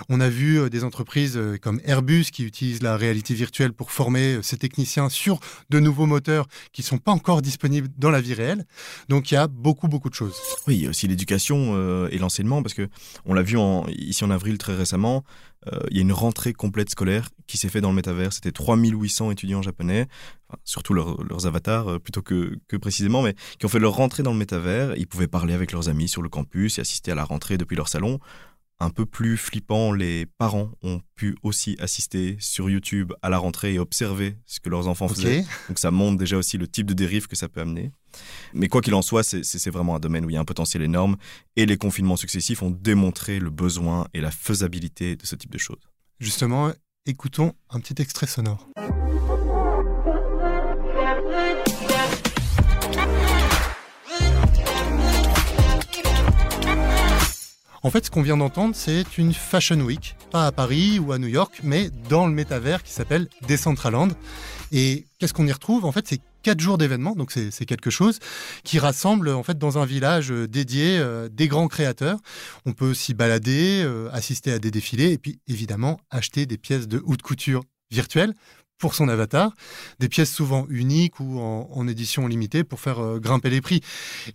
On 0.09 0.21
a 0.21 0.29
vu 0.29 0.61
euh, 0.61 0.69
des 0.69 0.85
entreprises 0.85 1.37
euh, 1.37 1.57
comme 1.61 1.81
Airbus 1.85 2.27
qui 2.33 2.45
utilisent 2.45 2.83
la 2.83 2.97
réalité 2.97 3.35
virtuelle 3.35 3.73
pour 3.73 3.91
former 3.91 4.37
euh, 4.37 4.43
ses 4.43 4.57
techniciens 4.57 5.09
sur 5.09 5.41
de 5.71 5.81
nouveaux 5.81 6.07
moteurs 6.07 6.47
qui 6.73 6.83
ne 6.83 6.87
sont 6.87 6.99
pas 6.99 7.13
encore 7.13 7.43
disponibles 7.43 7.89
dans 7.97 8.11
la 8.11 8.21
vie 8.21 8.35
réelle. 8.35 8.67
Donc 9.09 9.31
il 9.31 9.35
y 9.35 9.37
a 9.37 9.49
beaucoup, 9.49 9.89
beaucoup 9.89 10.11
de 10.11 10.15
choses. 10.15 10.37
Oui, 10.67 10.77
il 10.77 10.83
y 10.83 10.87
a 10.87 10.91
aussi 10.91 11.09
l'éducation 11.09 12.09
et 12.09 12.19
l'enseignement, 12.19 12.63
parce 12.63 12.75
que 12.75 12.89
on 13.25 13.35
l'a 13.35 13.43
vu 13.43 13.59
ici 13.89 14.25
en 14.25 14.31
avril 14.31 14.59
très 14.59 14.75
récemment, 14.75 15.25
il 15.91 15.97
y 15.97 15.99
a 15.99 16.03
une 16.03 16.13
rentrée 16.13 16.53
complète 16.53 16.91
scolaire 16.91 17.29
qui 17.47 17.59
s'est 17.59 17.69
faite 17.69 17.83
dans 17.83 17.91
le 17.91 17.97
métavers. 17.97 18.33
C'était 18.33 18.53
3800 18.53 19.31
étudiants 19.33 19.63
japonais, 19.63 20.07
surtout 20.65 20.95
leurs 20.95 21.47
avatars 21.47 22.01
plutôt 22.01 22.23
que, 22.23 22.59
que 22.69 22.77
précisément, 22.77 23.23
mais 23.23 23.35
qui 23.59 23.67
ont 23.67 23.69
fait 23.69 23.79
leur 23.79 23.95
rentrée 23.95 24.23
dans 24.23 24.33
le 24.33 24.39
métavers. 24.39 24.97
Ils 24.97 25.07
pouvaient 25.07 25.29
parler 25.29 25.55
avec 25.55 25.73
leurs 25.73 25.89
amis 25.89 26.09
sur 26.09 26.23
le 26.23 26.29
campus 26.29 26.79
et 26.79 26.83
assister 26.83 27.08
à 27.11 27.15
la 27.15 27.25
rentrée 27.25 27.59
depuis 27.59 27.77
leur 27.77 27.89
salon. 27.89 28.19
Un 28.81 28.91
peu 28.91 29.05
plus 29.07 29.37
flippant, 29.37 29.93
les 29.93 30.27
parents 30.27 30.71
ont 30.83 31.01
pu 31.17 31.37
aussi 31.43 31.77
assister 31.81 32.37
sur 32.39 32.71
YouTube 32.71 33.13
à 33.23 33.29
la 33.29 33.39
rentrée 33.39 33.75
et 33.75 33.81
observer 33.81 34.37
ce 34.47 34.61
que 34.61 34.69
leurs 34.69 34.87
enfants 34.87 35.09
faisaient. 35.09 35.45
Donc 35.67 35.81
ça 35.81 35.91
montre 35.91 36.17
déjà 36.17 36.37
aussi 36.37 36.59
le 36.59 36.69
type 36.69 36.87
de 36.87 36.95
dérive 36.95 37.27
que 37.27 37.35
ça 37.35 37.49
peut 37.49 37.61
amener. 37.61 37.91
Mais 38.55 38.69
quoi 38.69 38.81
qu'il 38.81 38.95
en 38.95 39.03
soit, 39.03 39.25
c'est 39.25 39.71
vraiment 39.71 39.97
un 39.97 39.99
domaine 39.99 40.25
où 40.25 40.31
il 40.31 40.35
y 40.35 40.37
a 40.37 40.41
un 40.41 40.45
potentiel 40.45 40.83
énorme 40.83 41.17
et 41.57 41.67
les 41.67 41.77
confinements 41.77 42.17
successifs 42.17 42.63
ont 42.63 42.71
démontré 42.71 43.41
le 43.41 43.51
besoin 43.51 44.07
et 44.15 44.21
la 44.21 44.31
faisabilité 44.31 45.17
de 45.17 45.27
ce 45.27 45.35
type 45.35 45.51
de 45.51 45.59
choses. 45.59 45.91
Justement, 46.21 46.73
écoutons 47.05 47.55
un 47.71 47.81
petit 47.81 48.01
extrait 48.01 48.29
sonore. 48.29 48.69
En 57.83 57.91
fait, 57.91 58.07
ce 58.07 58.11
qu'on 58.11 58.23
vient 58.23 58.37
d'entendre, 58.37 58.75
c'est 58.75 59.19
une 59.19 59.33
Fashion 59.33 59.81
Week, 59.81 60.17
pas 60.33 60.47
à 60.47 60.53
Paris 60.53 60.99
ou 60.99 61.13
à 61.13 61.19
New 61.19 61.29
York, 61.29 61.61
mais 61.63 61.91
dans 62.09 62.27
le 62.27 62.33
métavers 62.33 62.83
qui 62.83 62.93
s'appelle 62.93 63.29
Decentraland. 63.47 64.09
Et 64.73 65.07
qu'est-ce 65.19 65.33
qu'on 65.33 65.47
y 65.47 65.53
retrouve? 65.53 65.85
En 65.85 65.93
fait, 65.93 66.07
c'est 66.09 66.21
quatre 66.43 66.61
jours 66.61 66.77
d'événements, 66.77 67.15
donc 67.15 67.31
c'est 67.31 67.67
quelque 67.67 67.91
chose 67.91 68.19
qui 68.65 68.79
rassemble 68.79 69.29
en 69.29 69.43
fait 69.43 69.59
dans 69.59 69.79
un 69.79 69.85
village 69.85 70.33
euh, 70.33 70.47
dédié 70.47 70.99
euh, 70.99 71.29
des 71.29 71.49
grands 71.49 71.69
créateurs. 71.69 72.19
On 72.67 72.73
peut 72.73 72.95
s'y 72.95 73.15
balader, 73.15 73.83
euh, 73.85 74.09
assister 74.13 74.53
à 74.53 74.59
des 74.59 74.71
défilés 74.71 75.13
et 75.13 75.19
puis 75.19 75.41
évidemment 75.47 76.01
acheter 76.11 76.47
des 76.47 76.59
pièces 76.59 76.89
de 76.89 77.03
haute 77.05 77.23
couture 77.23 77.65
virtuelles 77.91 78.35
pour 78.79 78.95
son 78.95 79.09
avatar, 79.09 79.53
des 79.99 80.09
pièces 80.09 80.33
souvent 80.33 80.67
uniques 80.69 81.19
ou 81.19 81.41
en, 81.41 81.89
édition 81.89 82.29
limitée 82.29 82.63
pour 82.63 82.79
faire 82.79 83.19
grimper 83.19 83.51
les 83.51 83.61
prix. 83.61 83.81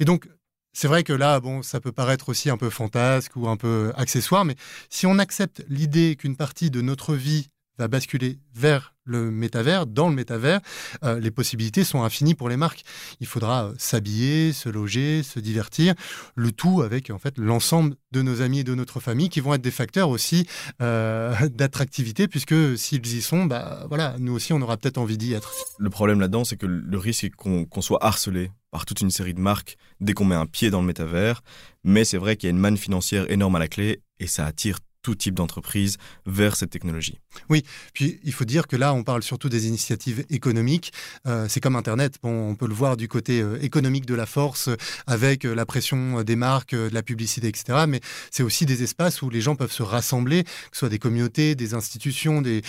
Et 0.02 0.06
donc 0.06 0.28
c'est 0.74 0.88
vrai 0.88 1.04
que 1.04 1.14
là, 1.14 1.40
bon, 1.40 1.62
ça 1.62 1.80
peut 1.80 1.92
paraître 1.92 2.30
aussi 2.30 2.50
un 2.50 2.58
peu 2.58 2.70
fantasque 2.70 3.36
ou 3.36 3.48
un 3.48 3.58
peu 3.58 3.94
accessoire, 3.96 4.44
mais 4.44 4.56
si 4.90 5.06
on 5.06 5.20
accepte 5.20 5.64
l'idée 5.70 6.16
qu'une 6.18 6.36
partie 6.36 6.72
de 6.72 6.82
notre 6.82 7.16
vie 7.16 7.50
va 7.78 7.88
basculer 7.88 8.40
vers 8.54 8.94
le 9.06 9.32
métavers, 9.32 9.86
dans 9.86 10.08
le 10.08 10.16
métavers, 10.16 10.62
euh, 11.04 11.20
les 11.20 11.32
possibilités 11.32 11.84
sont 11.84 12.04
infinies 12.04 12.36
pour 12.36 12.50
les 12.50 12.58
marques. 12.58 12.84
Il 13.20 13.28
faudra 13.28 13.66
euh, 13.66 13.74
s'habiller, 13.78 14.54
se 14.54 14.70
loger, 14.70 15.24
se 15.24 15.40
divertir, 15.40 15.94
le 16.36 16.52
tout 16.52 16.82
avec 16.82 17.10
en 17.10 17.20
fait 17.20 17.38
l'ensemble 17.38 17.96
de 18.12 18.22
nos 18.22 18.42
amis 18.42 18.60
et 18.60 18.64
de 18.64 18.76
notre 18.76 19.00
famille 19.00 19.30
qui 19.30 19.42
vont 19.42 19.54
être 19.54 19.62
des 19.62 19.72
facteurs 19.72 20.10
aussi 20.10 20.48
euh, 20.82 21.36
d'attractivité 21.50 22.28
puisque 22.28 22.78
s'ils 22.78 23.06
y 23.06 23.22
sont, 23.22 23.46
bah 23.46 23.86
voilà, 23.90 24.16
nous 24.20 24.34
aussi 24.34 24.54
on 24.54 24.62
aura 24.62 24.78
peut-être 24.78 24.98
envie 24.98 25.18
d'y 25.18 25.34
être. 25.34 25.52
Le 25.80 25.90
problème 25.90 26.20
là-dedans, 26.20 26.46
c'est 26.46 26.58
que 26.58 26.68
le 26.68 26.98
risque 26.98 27.26
est 27.26 27.32
qu'on 27.32 27.82
soit 27.82 28.04
harcelé 28.04 28.52
par 28.72 28.86
toute 28.86 29.02
une 29.02 29.12
série 29.12 29.34
de 29.34 29.40
marques 29.40 29.78
dès 30.00 30.14
qu'on 30.14 30.26
met 30.26 30.36
un 30.36 30.46
pied 30.46 30.70
dans 30.72 30.82
le 30.82 30.88
métavers, 30.88 31.42
mais 31.84 32.06
c'est 32.06 32.18
vrai 32.18 32.38
qu'il 32.38 32.48
y 32.48 32.52
a 32.52 32.52
une 32.52 32.60
manne 32.60 32.78
financière 32.78 33.30
énorme 33.30 33.56
à 33.56 33.60
la 33.60 33.68
clé 33.68 34.02
et 34.20 34.28
ça 34.28 34.46
attire 34.46 34.80
tout 35.04 35.16
type 35.16 35.36
d'entreprise 35.36 35.98
vers 36.26 36.56
cette 36.56 36.72
technologie. 36.72 37.20
Oui, 37.50 37.64
puis 37.94 38.20
il 38.24 38.34
faut 38.34 38.46
dire 38.46 38.68
que 38.68 38.76
là, 38.76 38.94
on 38.94 39.04
parle 39.04 39.22
surtout 39.22 39.50
des 39.50 39.68
initiatives 39.68 40.26
économiques. 40.30 40.94
Euh, 41.28 41.48
c'est 41.50 41.60
comme 41.60 41.76
Internet. 41.76 42.16
On 42.24 42.56
peut 42.56 42.68
le 42.68 42.74
voir 42.74 42.98
du 42.98 43.08
côté 43.08 43.42
euh, 43.42 43.62
économique 43.62 44.06
de 44.06 44.16
la 44.16 44.26
force, 44.26 44.70
avec 45.06 45.46
euh, 45.46 45.54
la 45.54 45.66
pression 45.66 46.24
des 46.24 46.36
marques, 46.36 46.74
de 46.74 46.90
la 46.94 47.04
publicité, 47.04 47.48
etc. 47.48 47.84
Mais 47.88 48.00
c'est 48.32 48.44
aussi 48.44 48.66
des 48.66 48.82
espaces 48.82 49.22
où 49.22 49.30
les 49.30 49.42
gens 49.42 49.56
peuvent 49.56 49.72
se 49.72 49.84
rassembler, 49.84 50.44
que 50.44 50.50
ce 50.72 50.80
soit 50.80 50.90
des 50.90 51.00
communautés, 51.00 51.56
des 51.56 51.74
institutions, 51.74 52.42
des, 52.42 52.62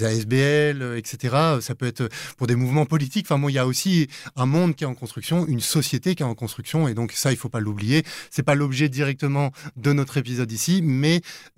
ASBL, 0.00 0.96
etc. 0.96 1.58
Ça 1.60 1.74
peut 1.74 1.86
être 1.86 2.08
pour 2.38 2.46
des 2.46 2.56
mouvements 2.56 2.86
politiques. 2.86 3.26
Enfin, 3.26 3.38
bon, 3.38 3.50
il 3.50 3.54
y 3.54 3.58
a 3.58 3.66
aussi 3.66 4.08
un 4.36 4.46
monde 4.46 4.74
qui 4.74 4.84
est 4.84 4.86
en 4.86 4.94
construction, 4.94 5.46
une 5.46 5.60
société 5.60 6.14
qui 6.14 6.22
est 6.22 6.26
en 6.26 6.34
construction, 6.34 6.88
et 6.88 6.94
donc 6.94 7.12
ça, 7.12 7.30
il 7.30 7.36
faut 7.36 7.50
pas 7.50 7.60
l'oublier. 7.60 8.04
C'est 8.30 8.42
pas 8.42 8.54
l'objet 8.54 8.88
directement 8.88 9.52
de 9.76 9.92
notre 9.92 10.16
épisode 10.16 10.50
ici, 10.50 10.80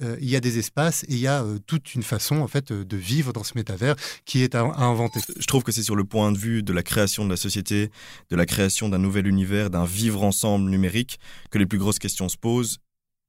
euh, 0.03 0.17
il 0.21 0.29
y 0.29 0.37
a 0.37 0.41
des 0.41 0.59
espaces 0.59 1.05
et 1.05 1.13
il 1.13 1.19
y 1.19 1.27
a 1.27 1.43
euh, 1.43 1.59
toute 1.67 1.95
une 1.95 2.03
façon 2.03 2.37
en 2.37 2.49
fait 2.49 2.73
de 2.73 2.97
vivre 2.97 3.33
dans 3.33 3.45
ce 3.45 3.53
métavers 3.55 3.97
qui 4.25 4.43
est 4.43 4.55
à, 4.55 4.61
inventer. 4.61 5.21
Je 5.39 5.47
trouve 5.47 5.63
que 5.63 5.73
c'est 5.73 5.83
sur 5.83 5.97
le 5.97 6.05
point 6.05 6.33
de 6.33 6.39
vue 6.39 6.63
de 6.63 6.73
la 6.73 6.83
création 6.83 7.25
de 7.25 7.31
la 7.31 7.37
société, 7.37 7.91
de 8.31 8.37
la 8.37 8.47
création 8.47 8.89
d'un 8.89 8.99
nouvel 8.99 9.27
univers, 9.27 9.71
d'un 9.71 9.85
vivre 9.85 10.23
ensemble 10.23 10.71
numérique 10.71 11.19
que 11.51 11.59
les 11.59 11.67
plus 11.67 11.79
grosses 11.79 11.99
questions 11.99 12.29
se 12.29 12.37
posent 12.37 12.79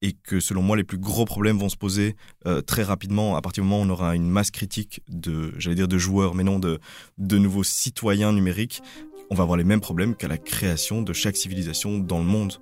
et 0.02 0.12
que 0.12 0.40
selon 0.40 0.62
moi 0.62 0.76
les 0.76 0.84
plus 0.84 0.98
gros 0.98 1.24
problèmes 1.24 1.58
vont 1.58 1.68
se 1.68 1.76
poser 1.76 2.14
euh, 2.46 2.60
très 2.60 2.82
rapidement 2.82 3.36
à 3.36 3.42
partir 3.42 3.64
du 3.64 3.68
moment 3.68 3.82
où 3.82 3.86
on 3.86 3.90
aura 3.90 4.14
une 4.14 4.28
masse 4.28 4.50
critique 4.50 5.02
de 5.08 5.52
j'allais 5.58 5.76
dire 5.76 5.88
de 5.88 5.98
joueurs 5.98 6.34
mais 6.34 6.44
non 6.44 6.58
de 6.58 6.78
de 7.18 7.38
nouveaux 7.38 7.64
citoyens 7.64 8.32
numériques 8.32 8.80
on 9.30 9.34
va 9.34 9.42
avoir 9.42 9.58
les 9.58 9.64
mêmes 9.64 9.80
problèmes 9.80 10.14
qu'à 10.14 10.28
la 10.28 10.38
création 10.38 11.02
de 11.02 11.12
chaque 11.12 11.36
civilisation 11.36 11.98
dans 11.98 12.18
le 12.18 12.24
monde 12.24 12.54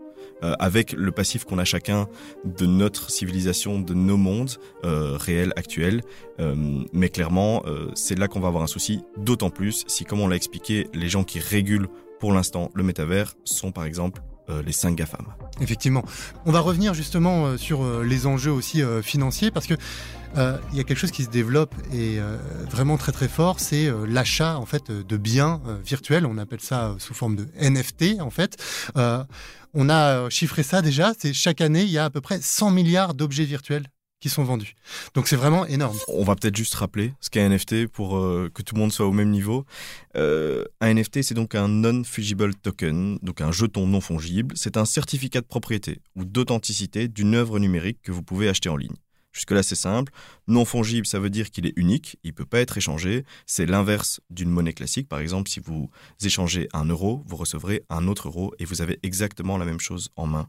euh, 0.42 0.54
avec 0.58 0.92
le 0.92 1.11
passif 1.12 1.44
qu'on 1.44 1.58
a 1.58 1.64
chacun 1.64 2.08
de 2.44 2.66
notre 2.66 3.11
civilisation, 3.11 3.80
de 3.80 3.94
nos 3.94 4.16
mondes 4.16 4.52
euh, 4.85 5.16
réels, 5.16 5.52
actuels. 5.56 6.02
Euh, 6.40 6.54
mais 6.92 7.08
clairement, 7.08 7.62
c'est 7.94 8.18
là 8.18 8.28
qu'on 8.28 8.40
va 8.40 8.49
avoir 8.49 8.62
un 8.62 8.68
souci, 8.68 9.02
d'autant 9.16 9.50
plus 9.50 9.85
si, 9.87 10.04
comme 10.04 10.20
on 10.20 10.28
l'a 10.28 10.37
expliqué, 10.37 10.88
les 10.92 11.08
gens 11.08 11.25
qui 11.25 11.38
régulent 11.38 11.88
pour 12.20 12.32
l'instant 12.32 12.70
le 12.75 12.82
métavers 12.82 13.35
sont 13.44 13.73
par 13.73 13.85
exemple 13.85 14.23
les 14.64 14.72
5 14.72 14.94
GAFAM. 14.96 15.26
Effectivement. 15.60 16.04
On 16.44 16.52
va 16.52 16.60
revenir 16.60 16.94
justement 16.94 17.56
sur 17.56 18.02
les 18.02 18.26
enjeux 18.26 18.52
aussi 18.52 18.82
financiers 19.02 19.50
parce 19.50 19.66
que 19.66 19.74
il 20.36 20.76
y 20.76 20.80
a 20.80 20.84
quelque 20.84 20.98
chose 20.98 21.10
qui 21.10 21.24
se 21.24 21.30
développe 21.30 21.74
et 21.92 22.18
vraiment 22.70 22.96
très 22.96 23.12
très 23.12 23.28
fort, 23.28 23.58
c'est 23.58 23.90
l'achat 24.06 24.58
en 24.58 24.66
fait 24.66 24.90
de 24.90 25.16
biens 25.16 25.60
virtuels. 25.84 26.26
On 26.26 26.38
appelle 26.38 26.60
ça 26.60 26.94
sous 26.98 27.14
forme 27.14 27.36
de 27.36 27.48
NFT 27.60 28.20
en 28.20 28.30
fait. 28.30 28.56
On 29.78 29.90
a 29.90 30.16
euh, 30.16 30.30
chiffré 30.30 30.62
ça 30.62 30.80
déjà, 30.80 31.12
c'est 31.18 31.34
chaque 31.34 31.60
année, 31.60 31.82
il 31.82 31.90
y 31.90 31.98
a 31.98 32.06
à 32.06 32.10
peu 32.10 32.22
près 32.22 32.40
100 32.40 32.70
milliards 32.70 33.12
d'objets 33.12 33.44
virtuels 33.44 33.84
qui 34.20 34.28
sont 34.28 34.44
vendus. 34.44 34.75
Donc 35.14 35.28
c'est 35.28 35.37
vraiment 35.37 35.66
énorme. 35.66 35.96
On 36.08 36.25
va 36.25 36.35
peut-être 36.35 36.56
juste 36.56 36.75
rappeler 36.75 37.12
ce 37.20 37.30
qu'est 37.30 37.40
un 37.40 37.50
NFT 37.50 37.87
pour 37.87 38.16
euh, 38.16 38.50
que 38.52 38.62
tout 38.62 38.75
le 38.75 38.80
monde 38.80 38.92
soit 38.92 39.06
au 39.06 39.12
même 39.12 39.30
niveau. 39.30 39.64
Euh, 40.16 40.64
un 40.80 40.94
NFT, 40.94 41.23
c'est 41.23 41.35
donc 41.35 41.54
un 41.54 41.68
non-fungible 41.68 42.54
token, 42.54 43.18
donc 43.23 43.40
un 43.40 43.52
jeton 43.52 43.87
non 43.87 44.00
fongible. 44.00 44.54
C'est 44.56 44.76
un 44.76 44.85
certificat 44.85 45.40
de 45.40 45.46
propriété 45.46 46.00
ou 46.14 46.25
d'authenticité 46.25 47.08
d'une 47.08 47.35
œuvre 47.35 47.58
numérique 47.58 47.99
que 48.02 48.12
vous 48.12 48.23
pouvez 48.23 48.49
acheter 48.49 48.68
en 48.68 48.76
ligne. 48.76 48.96
Jusque-là, 49.32 49.62
c'est 49.62 49.75
simple. 49.75 50.12
Non 50.49 50.64
fongible, 50.64 51.06
ça 51.06 51.18
veut 51.18 51.28
dire 51.28 51.50
qu'il 51.50 51.66
est 51.66 51.75
unique, 51.76 52.16
il 52.25 52.28
ne 52.28 52.35
peut 52.35 52.46
pas 52.46 52.61
être 52.61 52.78
échangé. 52.78 53.23
C'est 53.44 53.66
l'inverse 53.66 54.18
d'une 54.30 54.49
monnaie 54.49 54.73
classique. 54.73 55.11
Par 55.11 55.18
exemple, 55.18 55.50
si 55.50 55.61
vous 55.61 55.90
échangez 56.25 56.70
un 56.73 56.87
euro, 56.87 57.23
vous 57.26 57.37
recevrez 57.37 57.82
un 57.90 58.08
autre 58.08 58.28
euro 58.28 58.54
et 58.58 58.64
vous 58.64 58.80
avez 58.80 58.99
exactement 59.02 59.58
la 59.58 59.66
même 59.66 59.78
chose 59.78 60.08
en 60.16 60.26
main. 60.26 60.49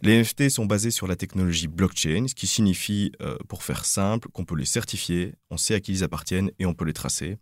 Les 0.00 0.20
NFT 0.20 0.48
sont 0.48 0.64
basés 0.64 0.92
sur 0.92 1.08
la 1.08 1.16
technologie 1.16 1.66
blockchain, 1.66 2.26
ce 2.28 2.34
qui 2.34 2.46
signifie, 2.46 3.10
euh, 3.20 3.36
pour 3.48 3.64
faire 3.64 3.84
simple, 3.84 4.28
qu'on 4.32 4.44
peut 4.44 4.54
les 4.54 4.64
certifier, 4.64 5.34
on 5.50 5.56
sait 5.56 5.74
à 5.74 5.80
qui 5.80 5.90
ils 5.90 6.04
appartiennent 6.04 6.52
et 6.60 6.66
on 6.66 6.74
peut 6.74 6.84
les 6.84 6.92
tracer. 6.92 7.36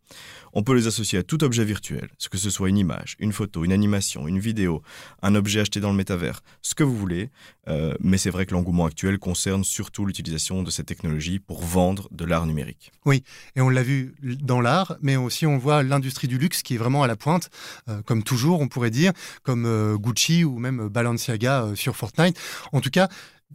On 0.54 0.62
peut 0.62 0.74
les 0.74 0.86
associer 0.86 1.18
à 1.18 1.22
tout 1.22 1.44
objet 1.44 1.66
virtuel, 1.66 2.08
ce 2.16 2.30
que 2.30 2.38
ce 2.38 2.48
soit 2.48 2.70
une 2.70 2.78
image, 2.78 3.16
une 3.18 3.32
photo, 3.32 3.64
une 3.64 3.72
animation, 3.72 4.26
une 4.26 4.38
vidéo, 4.38 4.82
un 5.20 5.34
objet 5.34 5.60
acheté 5.60 5.80
dans 5.80 5.90
le 5.90 5.96
métavers, 5.96 6.40
ce 6.62 6.74
que 6.74 6.82
vous 6.82 6.96
voulez. 6.96 7.28
Euh, 7.68 7.94
mais 8.00 8.16
c'est 8.16 8.30
vrai 8.30 8.46
que 8.46 8.54
l'engouement 8.54 8.86
actuel 8.86 9.18
concerne 9.18 9.64
surtout 9.64 10.06
l'utilisation 10.06 10.62
de 10.62 10.70
cette 10.70 10.86
technologie 10.86 11.38
pour 11.38 11.62
vendre 11.62 12.08
de 12.10 12.24
l'art 12.24 12.46
numérique. 12.46 12.90
Oui, 13.04 13.22
et 13.54 13.60
on 13.60 13.68
l'a 13.68 13.82
vu 13.82 14.14
dans 14.22 14.62
l'art, 14.62 14.96
mais 15.02 15.16
aussi 15.16 15.44
on 15.44 15.58
voit 15.58 15.82
l'industrie 15.82 16.28
du 16.28 16.38
luxe 16.38 16.62
qui 16.62 16.76
est 16.76 16.78
vraiment 16.78 17.02
à 17.02 17.06
la 17.06 17.16
pointe, 17.16 17.50
euh, 17.88 18.00
comme 18.02 18.22
toujours, 18.22 18.60
on 18.60 18.68
pourrait 18.68 18.90
dire, 18.90 19.12
comme 19.42 19.96
Gucci 19.98 20.44
ou 20.44 20.58
même 20.58 20.88
Balenciaga 20.88 21.72
sur 21.74 21.96
Fortnite. 21.96 22.38
En 22.72 22.80
tout 22.80 22.90
cas, 22.90 23.08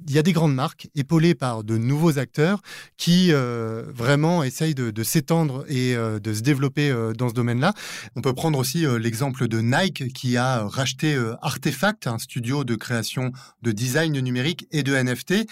il 0.07 0.15
y 0.15 0.17
a 0.17 0.23
des 0.23 0.31
grandes 0.31 0.55
marques 0.55 0.87
épaulées 0.95 1.35
par 1.35 1.63
de 1.63 1.77
nouveaux 1.77 2.17
acteurs 2.17 2.61
qui 2.97 3.31
euh, 3.31 3.83
vraiment 3.93 4.41
essayent 4.41 4.73
de, 4.73 5.03
s'étendre 5.03 5.65
et 5.67 5.95
euh, 5.95 6.19
de 6.19 6.33
se 6.33 6.41
développer 6.41 6.89
euh, 6.89 7.13
dans 7.13 7.29
ce 7.29 7.33
domaine-là. 7.33 7.73
On 8.15 8.21
peut 8.21 8.33
prendre 8.33 8.57
aussi 8.57 8.85
l'exemple 8.99 9.47
de 9.47 9.59
Nike 9.59 10.13
qui 10.13 10.37
a 10.37 10.63
racheté 10.63 11.17
Artefact, 11.41 12.07
un 12.07 12.17
studio 12.17 12.63
de 12.63 12.75
création 12.75 13.31
de 13.61 13.71
design 13.71 14.17
numérique 14.19 14.67
et 14.71 14.83
de 14.83 14.95
NFT. 14.95 15.45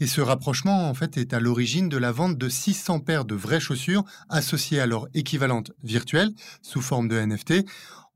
Et 0.00 0.06
ce 0.06 0.20
rapprochement, 0.20 0.88
en 0.88 0.94
fait, 0.94 1.16
est 1.16 1.32
à 1.32 1.40
l'origine 1.40 1.88
de 1.88 1.96
la 1.96 2.12
vente 2.12 2.36
de 2.36 2.48
600 2.48 3.00
paires 3.00 3.24
de 3.24 3.34
vraies 3.34 3.60
chaussures 3.60 4.04
associées 4.28 4.80
à 4.80 4.86
leur 4.86 5.06
équivalente 5.14 5.72
virtuelle 5.82 6.30
sous 6.62 6.80
forme 6.80 7.08
de 7.08 7.18
NFT. 7.18 7.64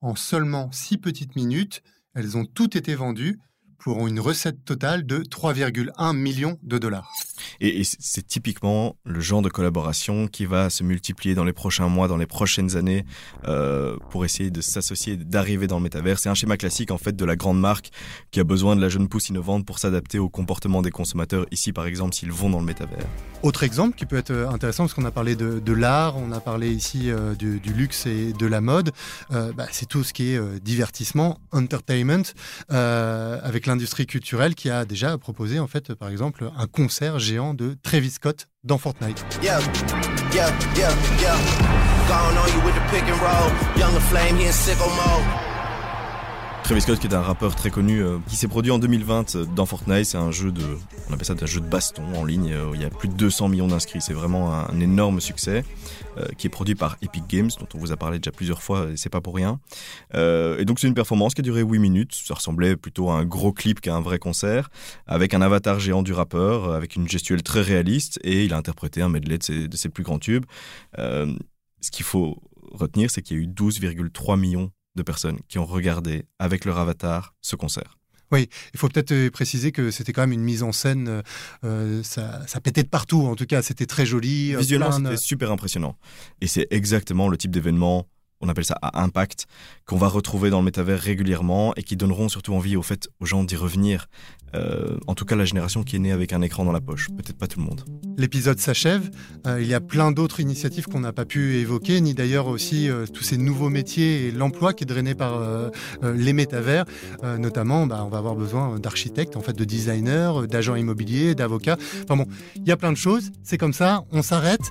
En 0.00 0.16
seulement 0.16 0.70
6 0.73 0.99
petites 0.99 1.37
minutes, 1.37 1.82
elles 2.14 2.37
ont 2.37 2.44
toutes 2.44 2.76
été 2.76 2.94
vendues 2.94 3.38
pour 3.78 4.06
une 4.06 4.20
recette 4.20 4.64
totale 4.64 5.06
de 5.06 5.18
3,1 5.18 6.16
millions 6.16 6.58
de 6.62 6.78
dollars. 6.78 7.12
Et, 7.61 7.82
c'est 7.85 8.26
typiquement 8.26 8.97
le 9.04 9.20
genre 9.20 9.42
de 9.42 9.49
collaboration 9.49 10.26
qui 10.26 10.44
va 10.44 10.70
se 10.70 10.82
multiplier 10.82 11.35
dans 11.35 11.44
les 11.44 11.52
prochains 11.52 11.88
mois, 11.88 12.08
dans 12.08 12.16
les 12.16 12.26
prochaines 12.26 12.76
années, 12.76 13.04
euh, 13.47 13.97
pour 14.11 14.25
essayer 14.25 14.50
de 14.50 14.61
s'associer, 14.61 15.16
d'arriver 15.16 15.66
dans 15.66 15.76
le 15.76 15.85
métavers. 15.85 16.18
C'est 16.18 16.28
un 16.28 16.35
schéma 16.35 16.56
classique 16.56 16.90
en 16.90 16.99
fait 16.99 17.14
de 17.14 17.25
la 17.25 17.37
grande 17.37 17.61
marque 17.61 17.90
qui 18.30 18.40
a 18.40 18.44
besoin 18.44 18.76
de 18.76 18.80
la 18.80 18.88
jeune 18.88 19.08
pousse 19.08 19.28
innovante 19.28 19.64
pour 19.64 19.78
s'adapter 19.78 20.18
au 20.18 20.28
comportement 20.28 20.82
des 20.82 20.90
consommateurs. 20.90 21.47
Ici, 21.52 21.73
par 21.73 21.87
exemple, 21.87 22.14
s'ils 22.14 22.32
vont 22.32 22.50
dans 22.50 22.61
le 22.61 22.66
métavers. 22.66 23.06
Autre 23.42 23.62
exemple 23.62 23.97
qui 23.97 24.06
peut 24.06 24.16
être 24.16 24.32
euh, 24.32 24.50
intéressant, 24.50 24.85
parce 24.85 24.94
qu'on 24.94 25.04
a 25.04 25.12
parlé 25.12 25.37
de, 25.37 25.73
l'art, 25.73 26.16
on 26.16 26.32
a 26.32 26.40
parlé 26.40 26.73
ici 26.73 27.11
euh, 27.11 27.35
du, 27.35 27.61
luxe 27.73 28.06
et 28.06 28.32
de 28.32 28.47
la 28.47 28.61
mode, 28.61 28.90
bah, 29.30 29.66
c'est 29.70 29.87
tout 29.87 30.02
ce 30.02 30.12
qui 30.12 30.32
est 30.32 30.61
divertissement, 30.61 31.38
entertainment, 31.52 32.25
avec 32.68 33.67
l'industrie 33.68 34.06
culturelle 34.06 34.54
qui 34.54 34.70
a 34.70 34.84
déjà 34.84 35.16
proposé 35.18 35.60
en 35.60 35.66
fait, 35.66 35.94
par 35.94 36.08
exemple, 36.08 36.50
un 36.56 36.66
concert 36.66 37.18
géant 37.18 37.54
de 37.54 37.76
Travis 37.82 38.10
Scott 38.10 38.48
dans 38.64 38.78
Fortnite. 38.78 39.25
Travis 46.68 46.82
Scott 46.82 46.98
qui 46.98 47.06
est 47.06 47.14
un 47.14 47.22
rappeur 47.22 47.56
très 47.56 47.70
connu 47.70 48.02
euh, 48.02 48.18
qui 48.28 48.37
s'est 48.37 48.46
produit 48.46 48.70
en 48.70 48.78
2020 48.78 49.37
euh, 49.37 49.46
dans 49.56 49.64
Fortnite. 49.64 50.04
C'est 50.04 50.18
un 50.18 50.30
jeu 50.30 50.52
de, 50.52 50.60
on 51.08 51.14
appelle 51.14 51.25
ça 51.25 51.32
un 51.32 51.46
jeu 51.46 51.62
de 51.62 51.66
baston 51.66 52.02
en 52.14 52.26
ligne. 52.26 52.54
où 52.54 52.75
il 52.75 52.82
y 52.82 52.84
a 52.84 52.90
plus 52.90 53.08
de 53.08 53.14
200 53.14 53.48
millions 53.48 53.68
d'inscrits. 53.68 54.02
C'est 54.02 54.12
vraiment 54.12 54.52
un, 54.52 54.78
énorme 54.78 55.18
succès 55.22 55.64
qui 56.37 56.48
est 56.48 56.50
produit 56.50 56.75
par 56.75 56.98
Epic 57.00 57.26
Games, 57.26 57.48
dont 57.58 57.68
on 57.75 57.78
vous 57.78 57.92
a 57.92 57.96
parlé 57.96 58.18
déjà 58.18 58.32
plusieurs 58.32 58.60
fois 58.60 58.88
et 58.90 58.96
c'est 58.96 59.08
pas 59.08 59.20
pour 59.20 59.37
rien. 59.37 59.60
et 60.14 60.64
donc 60.64 60.80
c'est 60.80 60.88
une 60.88 60.94
performance 60.94 61.32
qui 61.32 61.40
a 61.40 61.42
duré 61.42 61.62
8 61.62 61.78
minutes. 61.78 62.12
Ça 62.12 62.34
ressemblait 62.34 62.76
plutôt 62.76 63.08
à 63.08 63.14
un 63.14 63.25
gros 63.25 63.52
clip 63.52 63.80
qu'à 63.80 63.94
un 63.94 64.00
vrai 64.00 64.18
concert, 64.18 64.68
avec 65.06 65.32
un 65.32 65.40
avatar 65.40 65.80
géant 65.80 66.02
du 66.02 66.12
rappeur, 66.12 66.72
avec 66.75 66.96
une 66.96 67.08
gestuelle 67.08 67.42
très 67.42 67.62
réaliste 67.62 68.18
et 68.25 68.44
il 68.44 68.52
a 68.52 68.58
interprété 68.58 69.00
un 69.00 69.08
medley 69.08 69.38
de 69.38 69.76
ses 69.76 69.88
plus 69.88 70.02
grands 70.02 70.18
tubes. 70.18 70.44
ce 70.96 71.90
qu'il 71.90 72.04
faut 72.04 72.42
retenir, 72.72 73.10
c'est 73.10 73.22
qu'il 73.22 73.38
y 73.38 73.40
a 73.40 73.42
eu 73.44 73.46
12,3 73.46 74.38
millions 74.38 74.70
de 74.95 75.02
personnes 75.02 75.38
qui 75.49 75.59
ont 75.59 75.66
regardé 75.66 76.25
avec 76.38 76.64
leur 76.64 76.78
avatar 76.78 77.35
ce 77.40 77.57
concert. 77.57 77.99
Oui, 78.30 78.49
il 78.75 78.78
faut 78.78 78.88
peut-être 78.88 79.12
euh, 79.12 79.30
préciser 79.30 79.73
que 79.73 79.90
c'était 79.90 80.12
quand 80.12 80.21
même 80.21 80.33
une 80.33 80.42
mise 80.42 80.62
en 80.62 80.73
scène, 80.73 81.09
euh, 81.09 81.23
euh, 81.64 82.02
ça, 82.02 82.47
ça, 82.47 82.61
pétait 82.61 82.83
de 82.83 82.88
partout, 82.88 83.23
en 83.23 83.37
tout 83.37 83.47
cas 83.47 83.62
c'était 83.62 83.87
très 83.87 84.04
joli. 84.04 84.54
Visuellement 84.54 84.92
c'était 84.92 85.16
super 85.16 85.50
impressionnant. 85.50 85.97
Et 86.40 86.47
c'est 86.47 86.66
exactement 86.71 87.28
le 87.28 87.38
type 87.38 87.50
d'événement 87.50 88.07
on 88.40 88.49
appelle 88.49 88.64
ça 88.64 88.78
à 88.83 89.02
impact, 89.02 89.47
qu'on 89.85 89.97
va 89.97 90.09
retrouver 90.09 90.50
dans 90.50 90.59
le 90.59 90.64
métavers 90.64 91.00
régulièrement 91.00 91.75
et 91.76 91.83
qui 91.83 91.97
donneront 91.97 92.28
surtout 92.28 92.54
envie 92.54 92.76
au 92.76 92.83
fait 92.83 93.09
aux 93.21 93.26
gens 93.26 93.45
d'y 93.45 93.57
revenir. 93.57 94.07
Euh, 94.55 94.97
en 95.07 95.14
tout 95.14 95.25
cas, 95.25 95.37
la 95.37 95.45
génération 95.45 95.83
qui 95.83 95.97
est 95.97 95.99
née 95.99 96.12
avec 96.12 96.33
un 96.33 96.43
écran 96.43 96.64
dans 96.64 96.73
la 96.73 96.81
poche, 96.81 97.09
peut-être 97.09 97.37
pas 97.37 97.47
tout 97.47 97.61
le 97.61 97.67
monde. 97.67 97.85
L'épisode 98.17 98.59
s'achève. 98.59 99.11
Euh, 99.47 99.61
il 99.61 99.69
y 99.69 99.75
a 99.75 99.81
plein 99.81 100.11
d'autres 100.11 100.40
initiatives 100.40 100.87
qu'on 100.87 101.00
n'a 101.00 101.12
pas 101.12 101.25
pu 101.25 101.57
évoquer, 101.57 102.00
ni 102.00 102.14
d'ailleurs 102.14 102.49
aussi 102.49 102.88
euh, 102.88 103.07
tous 103.07 103.23
ces 103.23 103.37
nouveaux 103.37 103.69
métiers 103.69 104.26
et 104.26 104.31
l'emploi 104.31 104.73
qui 104.73 104.85
est 104.85 104.87
drainé 104.87 105.14
par 105.14 105.38
les 106.02 106.33
métavers. 106.33 106.85
notamment, 107.38 107.87
bah, 107.87 108.02
on 108.05 108.09
va 108.09 108.19
avoir 108.19 108.35
besoin 108.35 108.78
d'architectes, 108.78 109.37
en 109.37 109.40
fait, 109.40 109.52
de 109.52 109.64
designers, 109.64 110.47
d'agents 110.49 110.76
immobiliers, 110.76 111.35
d'avocats. 111.35 111.76
Enfin 112.05 112.17
bon, 112.17 112.26
il 112.57 112.67
y 112.67 112.73
a 112.73 112.76
plein 112.76 112.93
de 112.93 112.97
choses. 112.97 113.31
C'est 113.43 113.59
comme 113.59 113.73
ça. 113.73 114.05
On 114.12 114.23
s'arrête. 114.23 114.62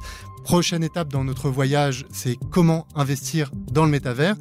Prochaine 0.43 0.83
étape 0.83 1.11
dans 1.11 1.25
notre 1.25 1.49
voyage, 1.49 2.05
c'est 2.13 2.37
comment 2.51 2.87
investir 2.95 3.51
dans 3.69 3.83
le 3.83 3.91
métavers. 3.91 4.35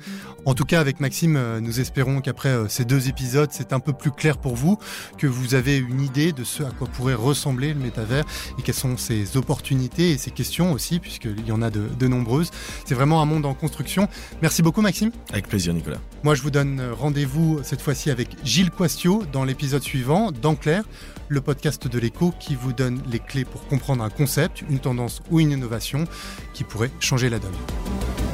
En 0.44 0.54
tout 0.54 0.64
cas, 0.64 0.78
avec 0.78 1.00
Maxime, 1.00 1.58
nous 1.58 1.80
espérons 1.80 2.20
qu'après 2.20 2.56
ces 2.68 2.84
deux 2.84 3.08
épisodes, 3.08 3.48
c'est 3.50 3.72
un 3.72 3.80
peu 3.80 3.92
plus 3.92 4.12
clair 4.12 4.38
pour 4.38 4.54
vous, 4.54 4.78
vous 5.26 5.54
avez 5.54 5.76
une 5.76 6.00
idée 6.00 6.32
de 6.32 6.44
ce 6.44 6.62
à 6.62 6.70
quoi 6.70 6.88
pourrait 6.88 7.14
ressembler 7.14 7.74
le 7.74 7.80
métavers 7.80 8.24
et 8.58 8.62
quelles 8.62 8.74
sont 8.74 8.96
ses 8.96 9.36
opportunités 9.36 10.10
et 10.10 10.18
ses 10.18 10.30
questions 10.30 10.72
aussi, 10.72 10.98
puisqu'il 10.98 11.46
y 11.46 11.52
en 11.52 11.62
a 11.62 11.70
de, 11.70 11.88
de 11.98 12.08
nombreuses. 12.08 12.50
C'est 12.84 12.94
vraiment 12.94 13.22
un 13.22 13.26
monde 13.26 13.46
en 13.46 13.54
construction. 13.54 14.08
Merci 14.42 14.62
beaucoup, 14.62 14.80
Maxime. 14.80 15.10
Avec 15.30 15.48
plaisir, 15.48 15.74
Nicolas. 15.74 15.98
Moi, 16.22 16.34
je 16.34 16.42
vous 16.42 16.50
donne 16.50 16.82
rendez-vous 16.92 17.60
cette 17.62 17.80
fois-ci 17.80 18.10
avec 18.10 18.28
Gilles 18.44 18.70
Quastio 18.70 19.24
dans 19.32 19.44
l'épisode 19.44 19.82
suivant, 19.82 20.32
dans 20.32 20.54
Clair 20.54 20.84
le 21.28 21.40
podcast 21.40 21.88
de 21.88 21.98
l'écho 21.98 22.32
qui 22.38 22.54
vous 22.54 22.72
donne 22.72 23.02
les 23.10 23.18
clés 23.18 23.44
pour 23.44 23.66
comprendre 23.66 24.04
un 24.04 24.10
concept, 24.10 24.62
une 24.68 24.78
tendance 24.78 25.22
ou 25.30 25.40
une 25.40 25.50
innovation 25.50 26.04
qui 26.52 26.64
pourrait 26.64 26.90
changer 27.00 27.28
la 27.28 27.38
donne. 27.38 28.25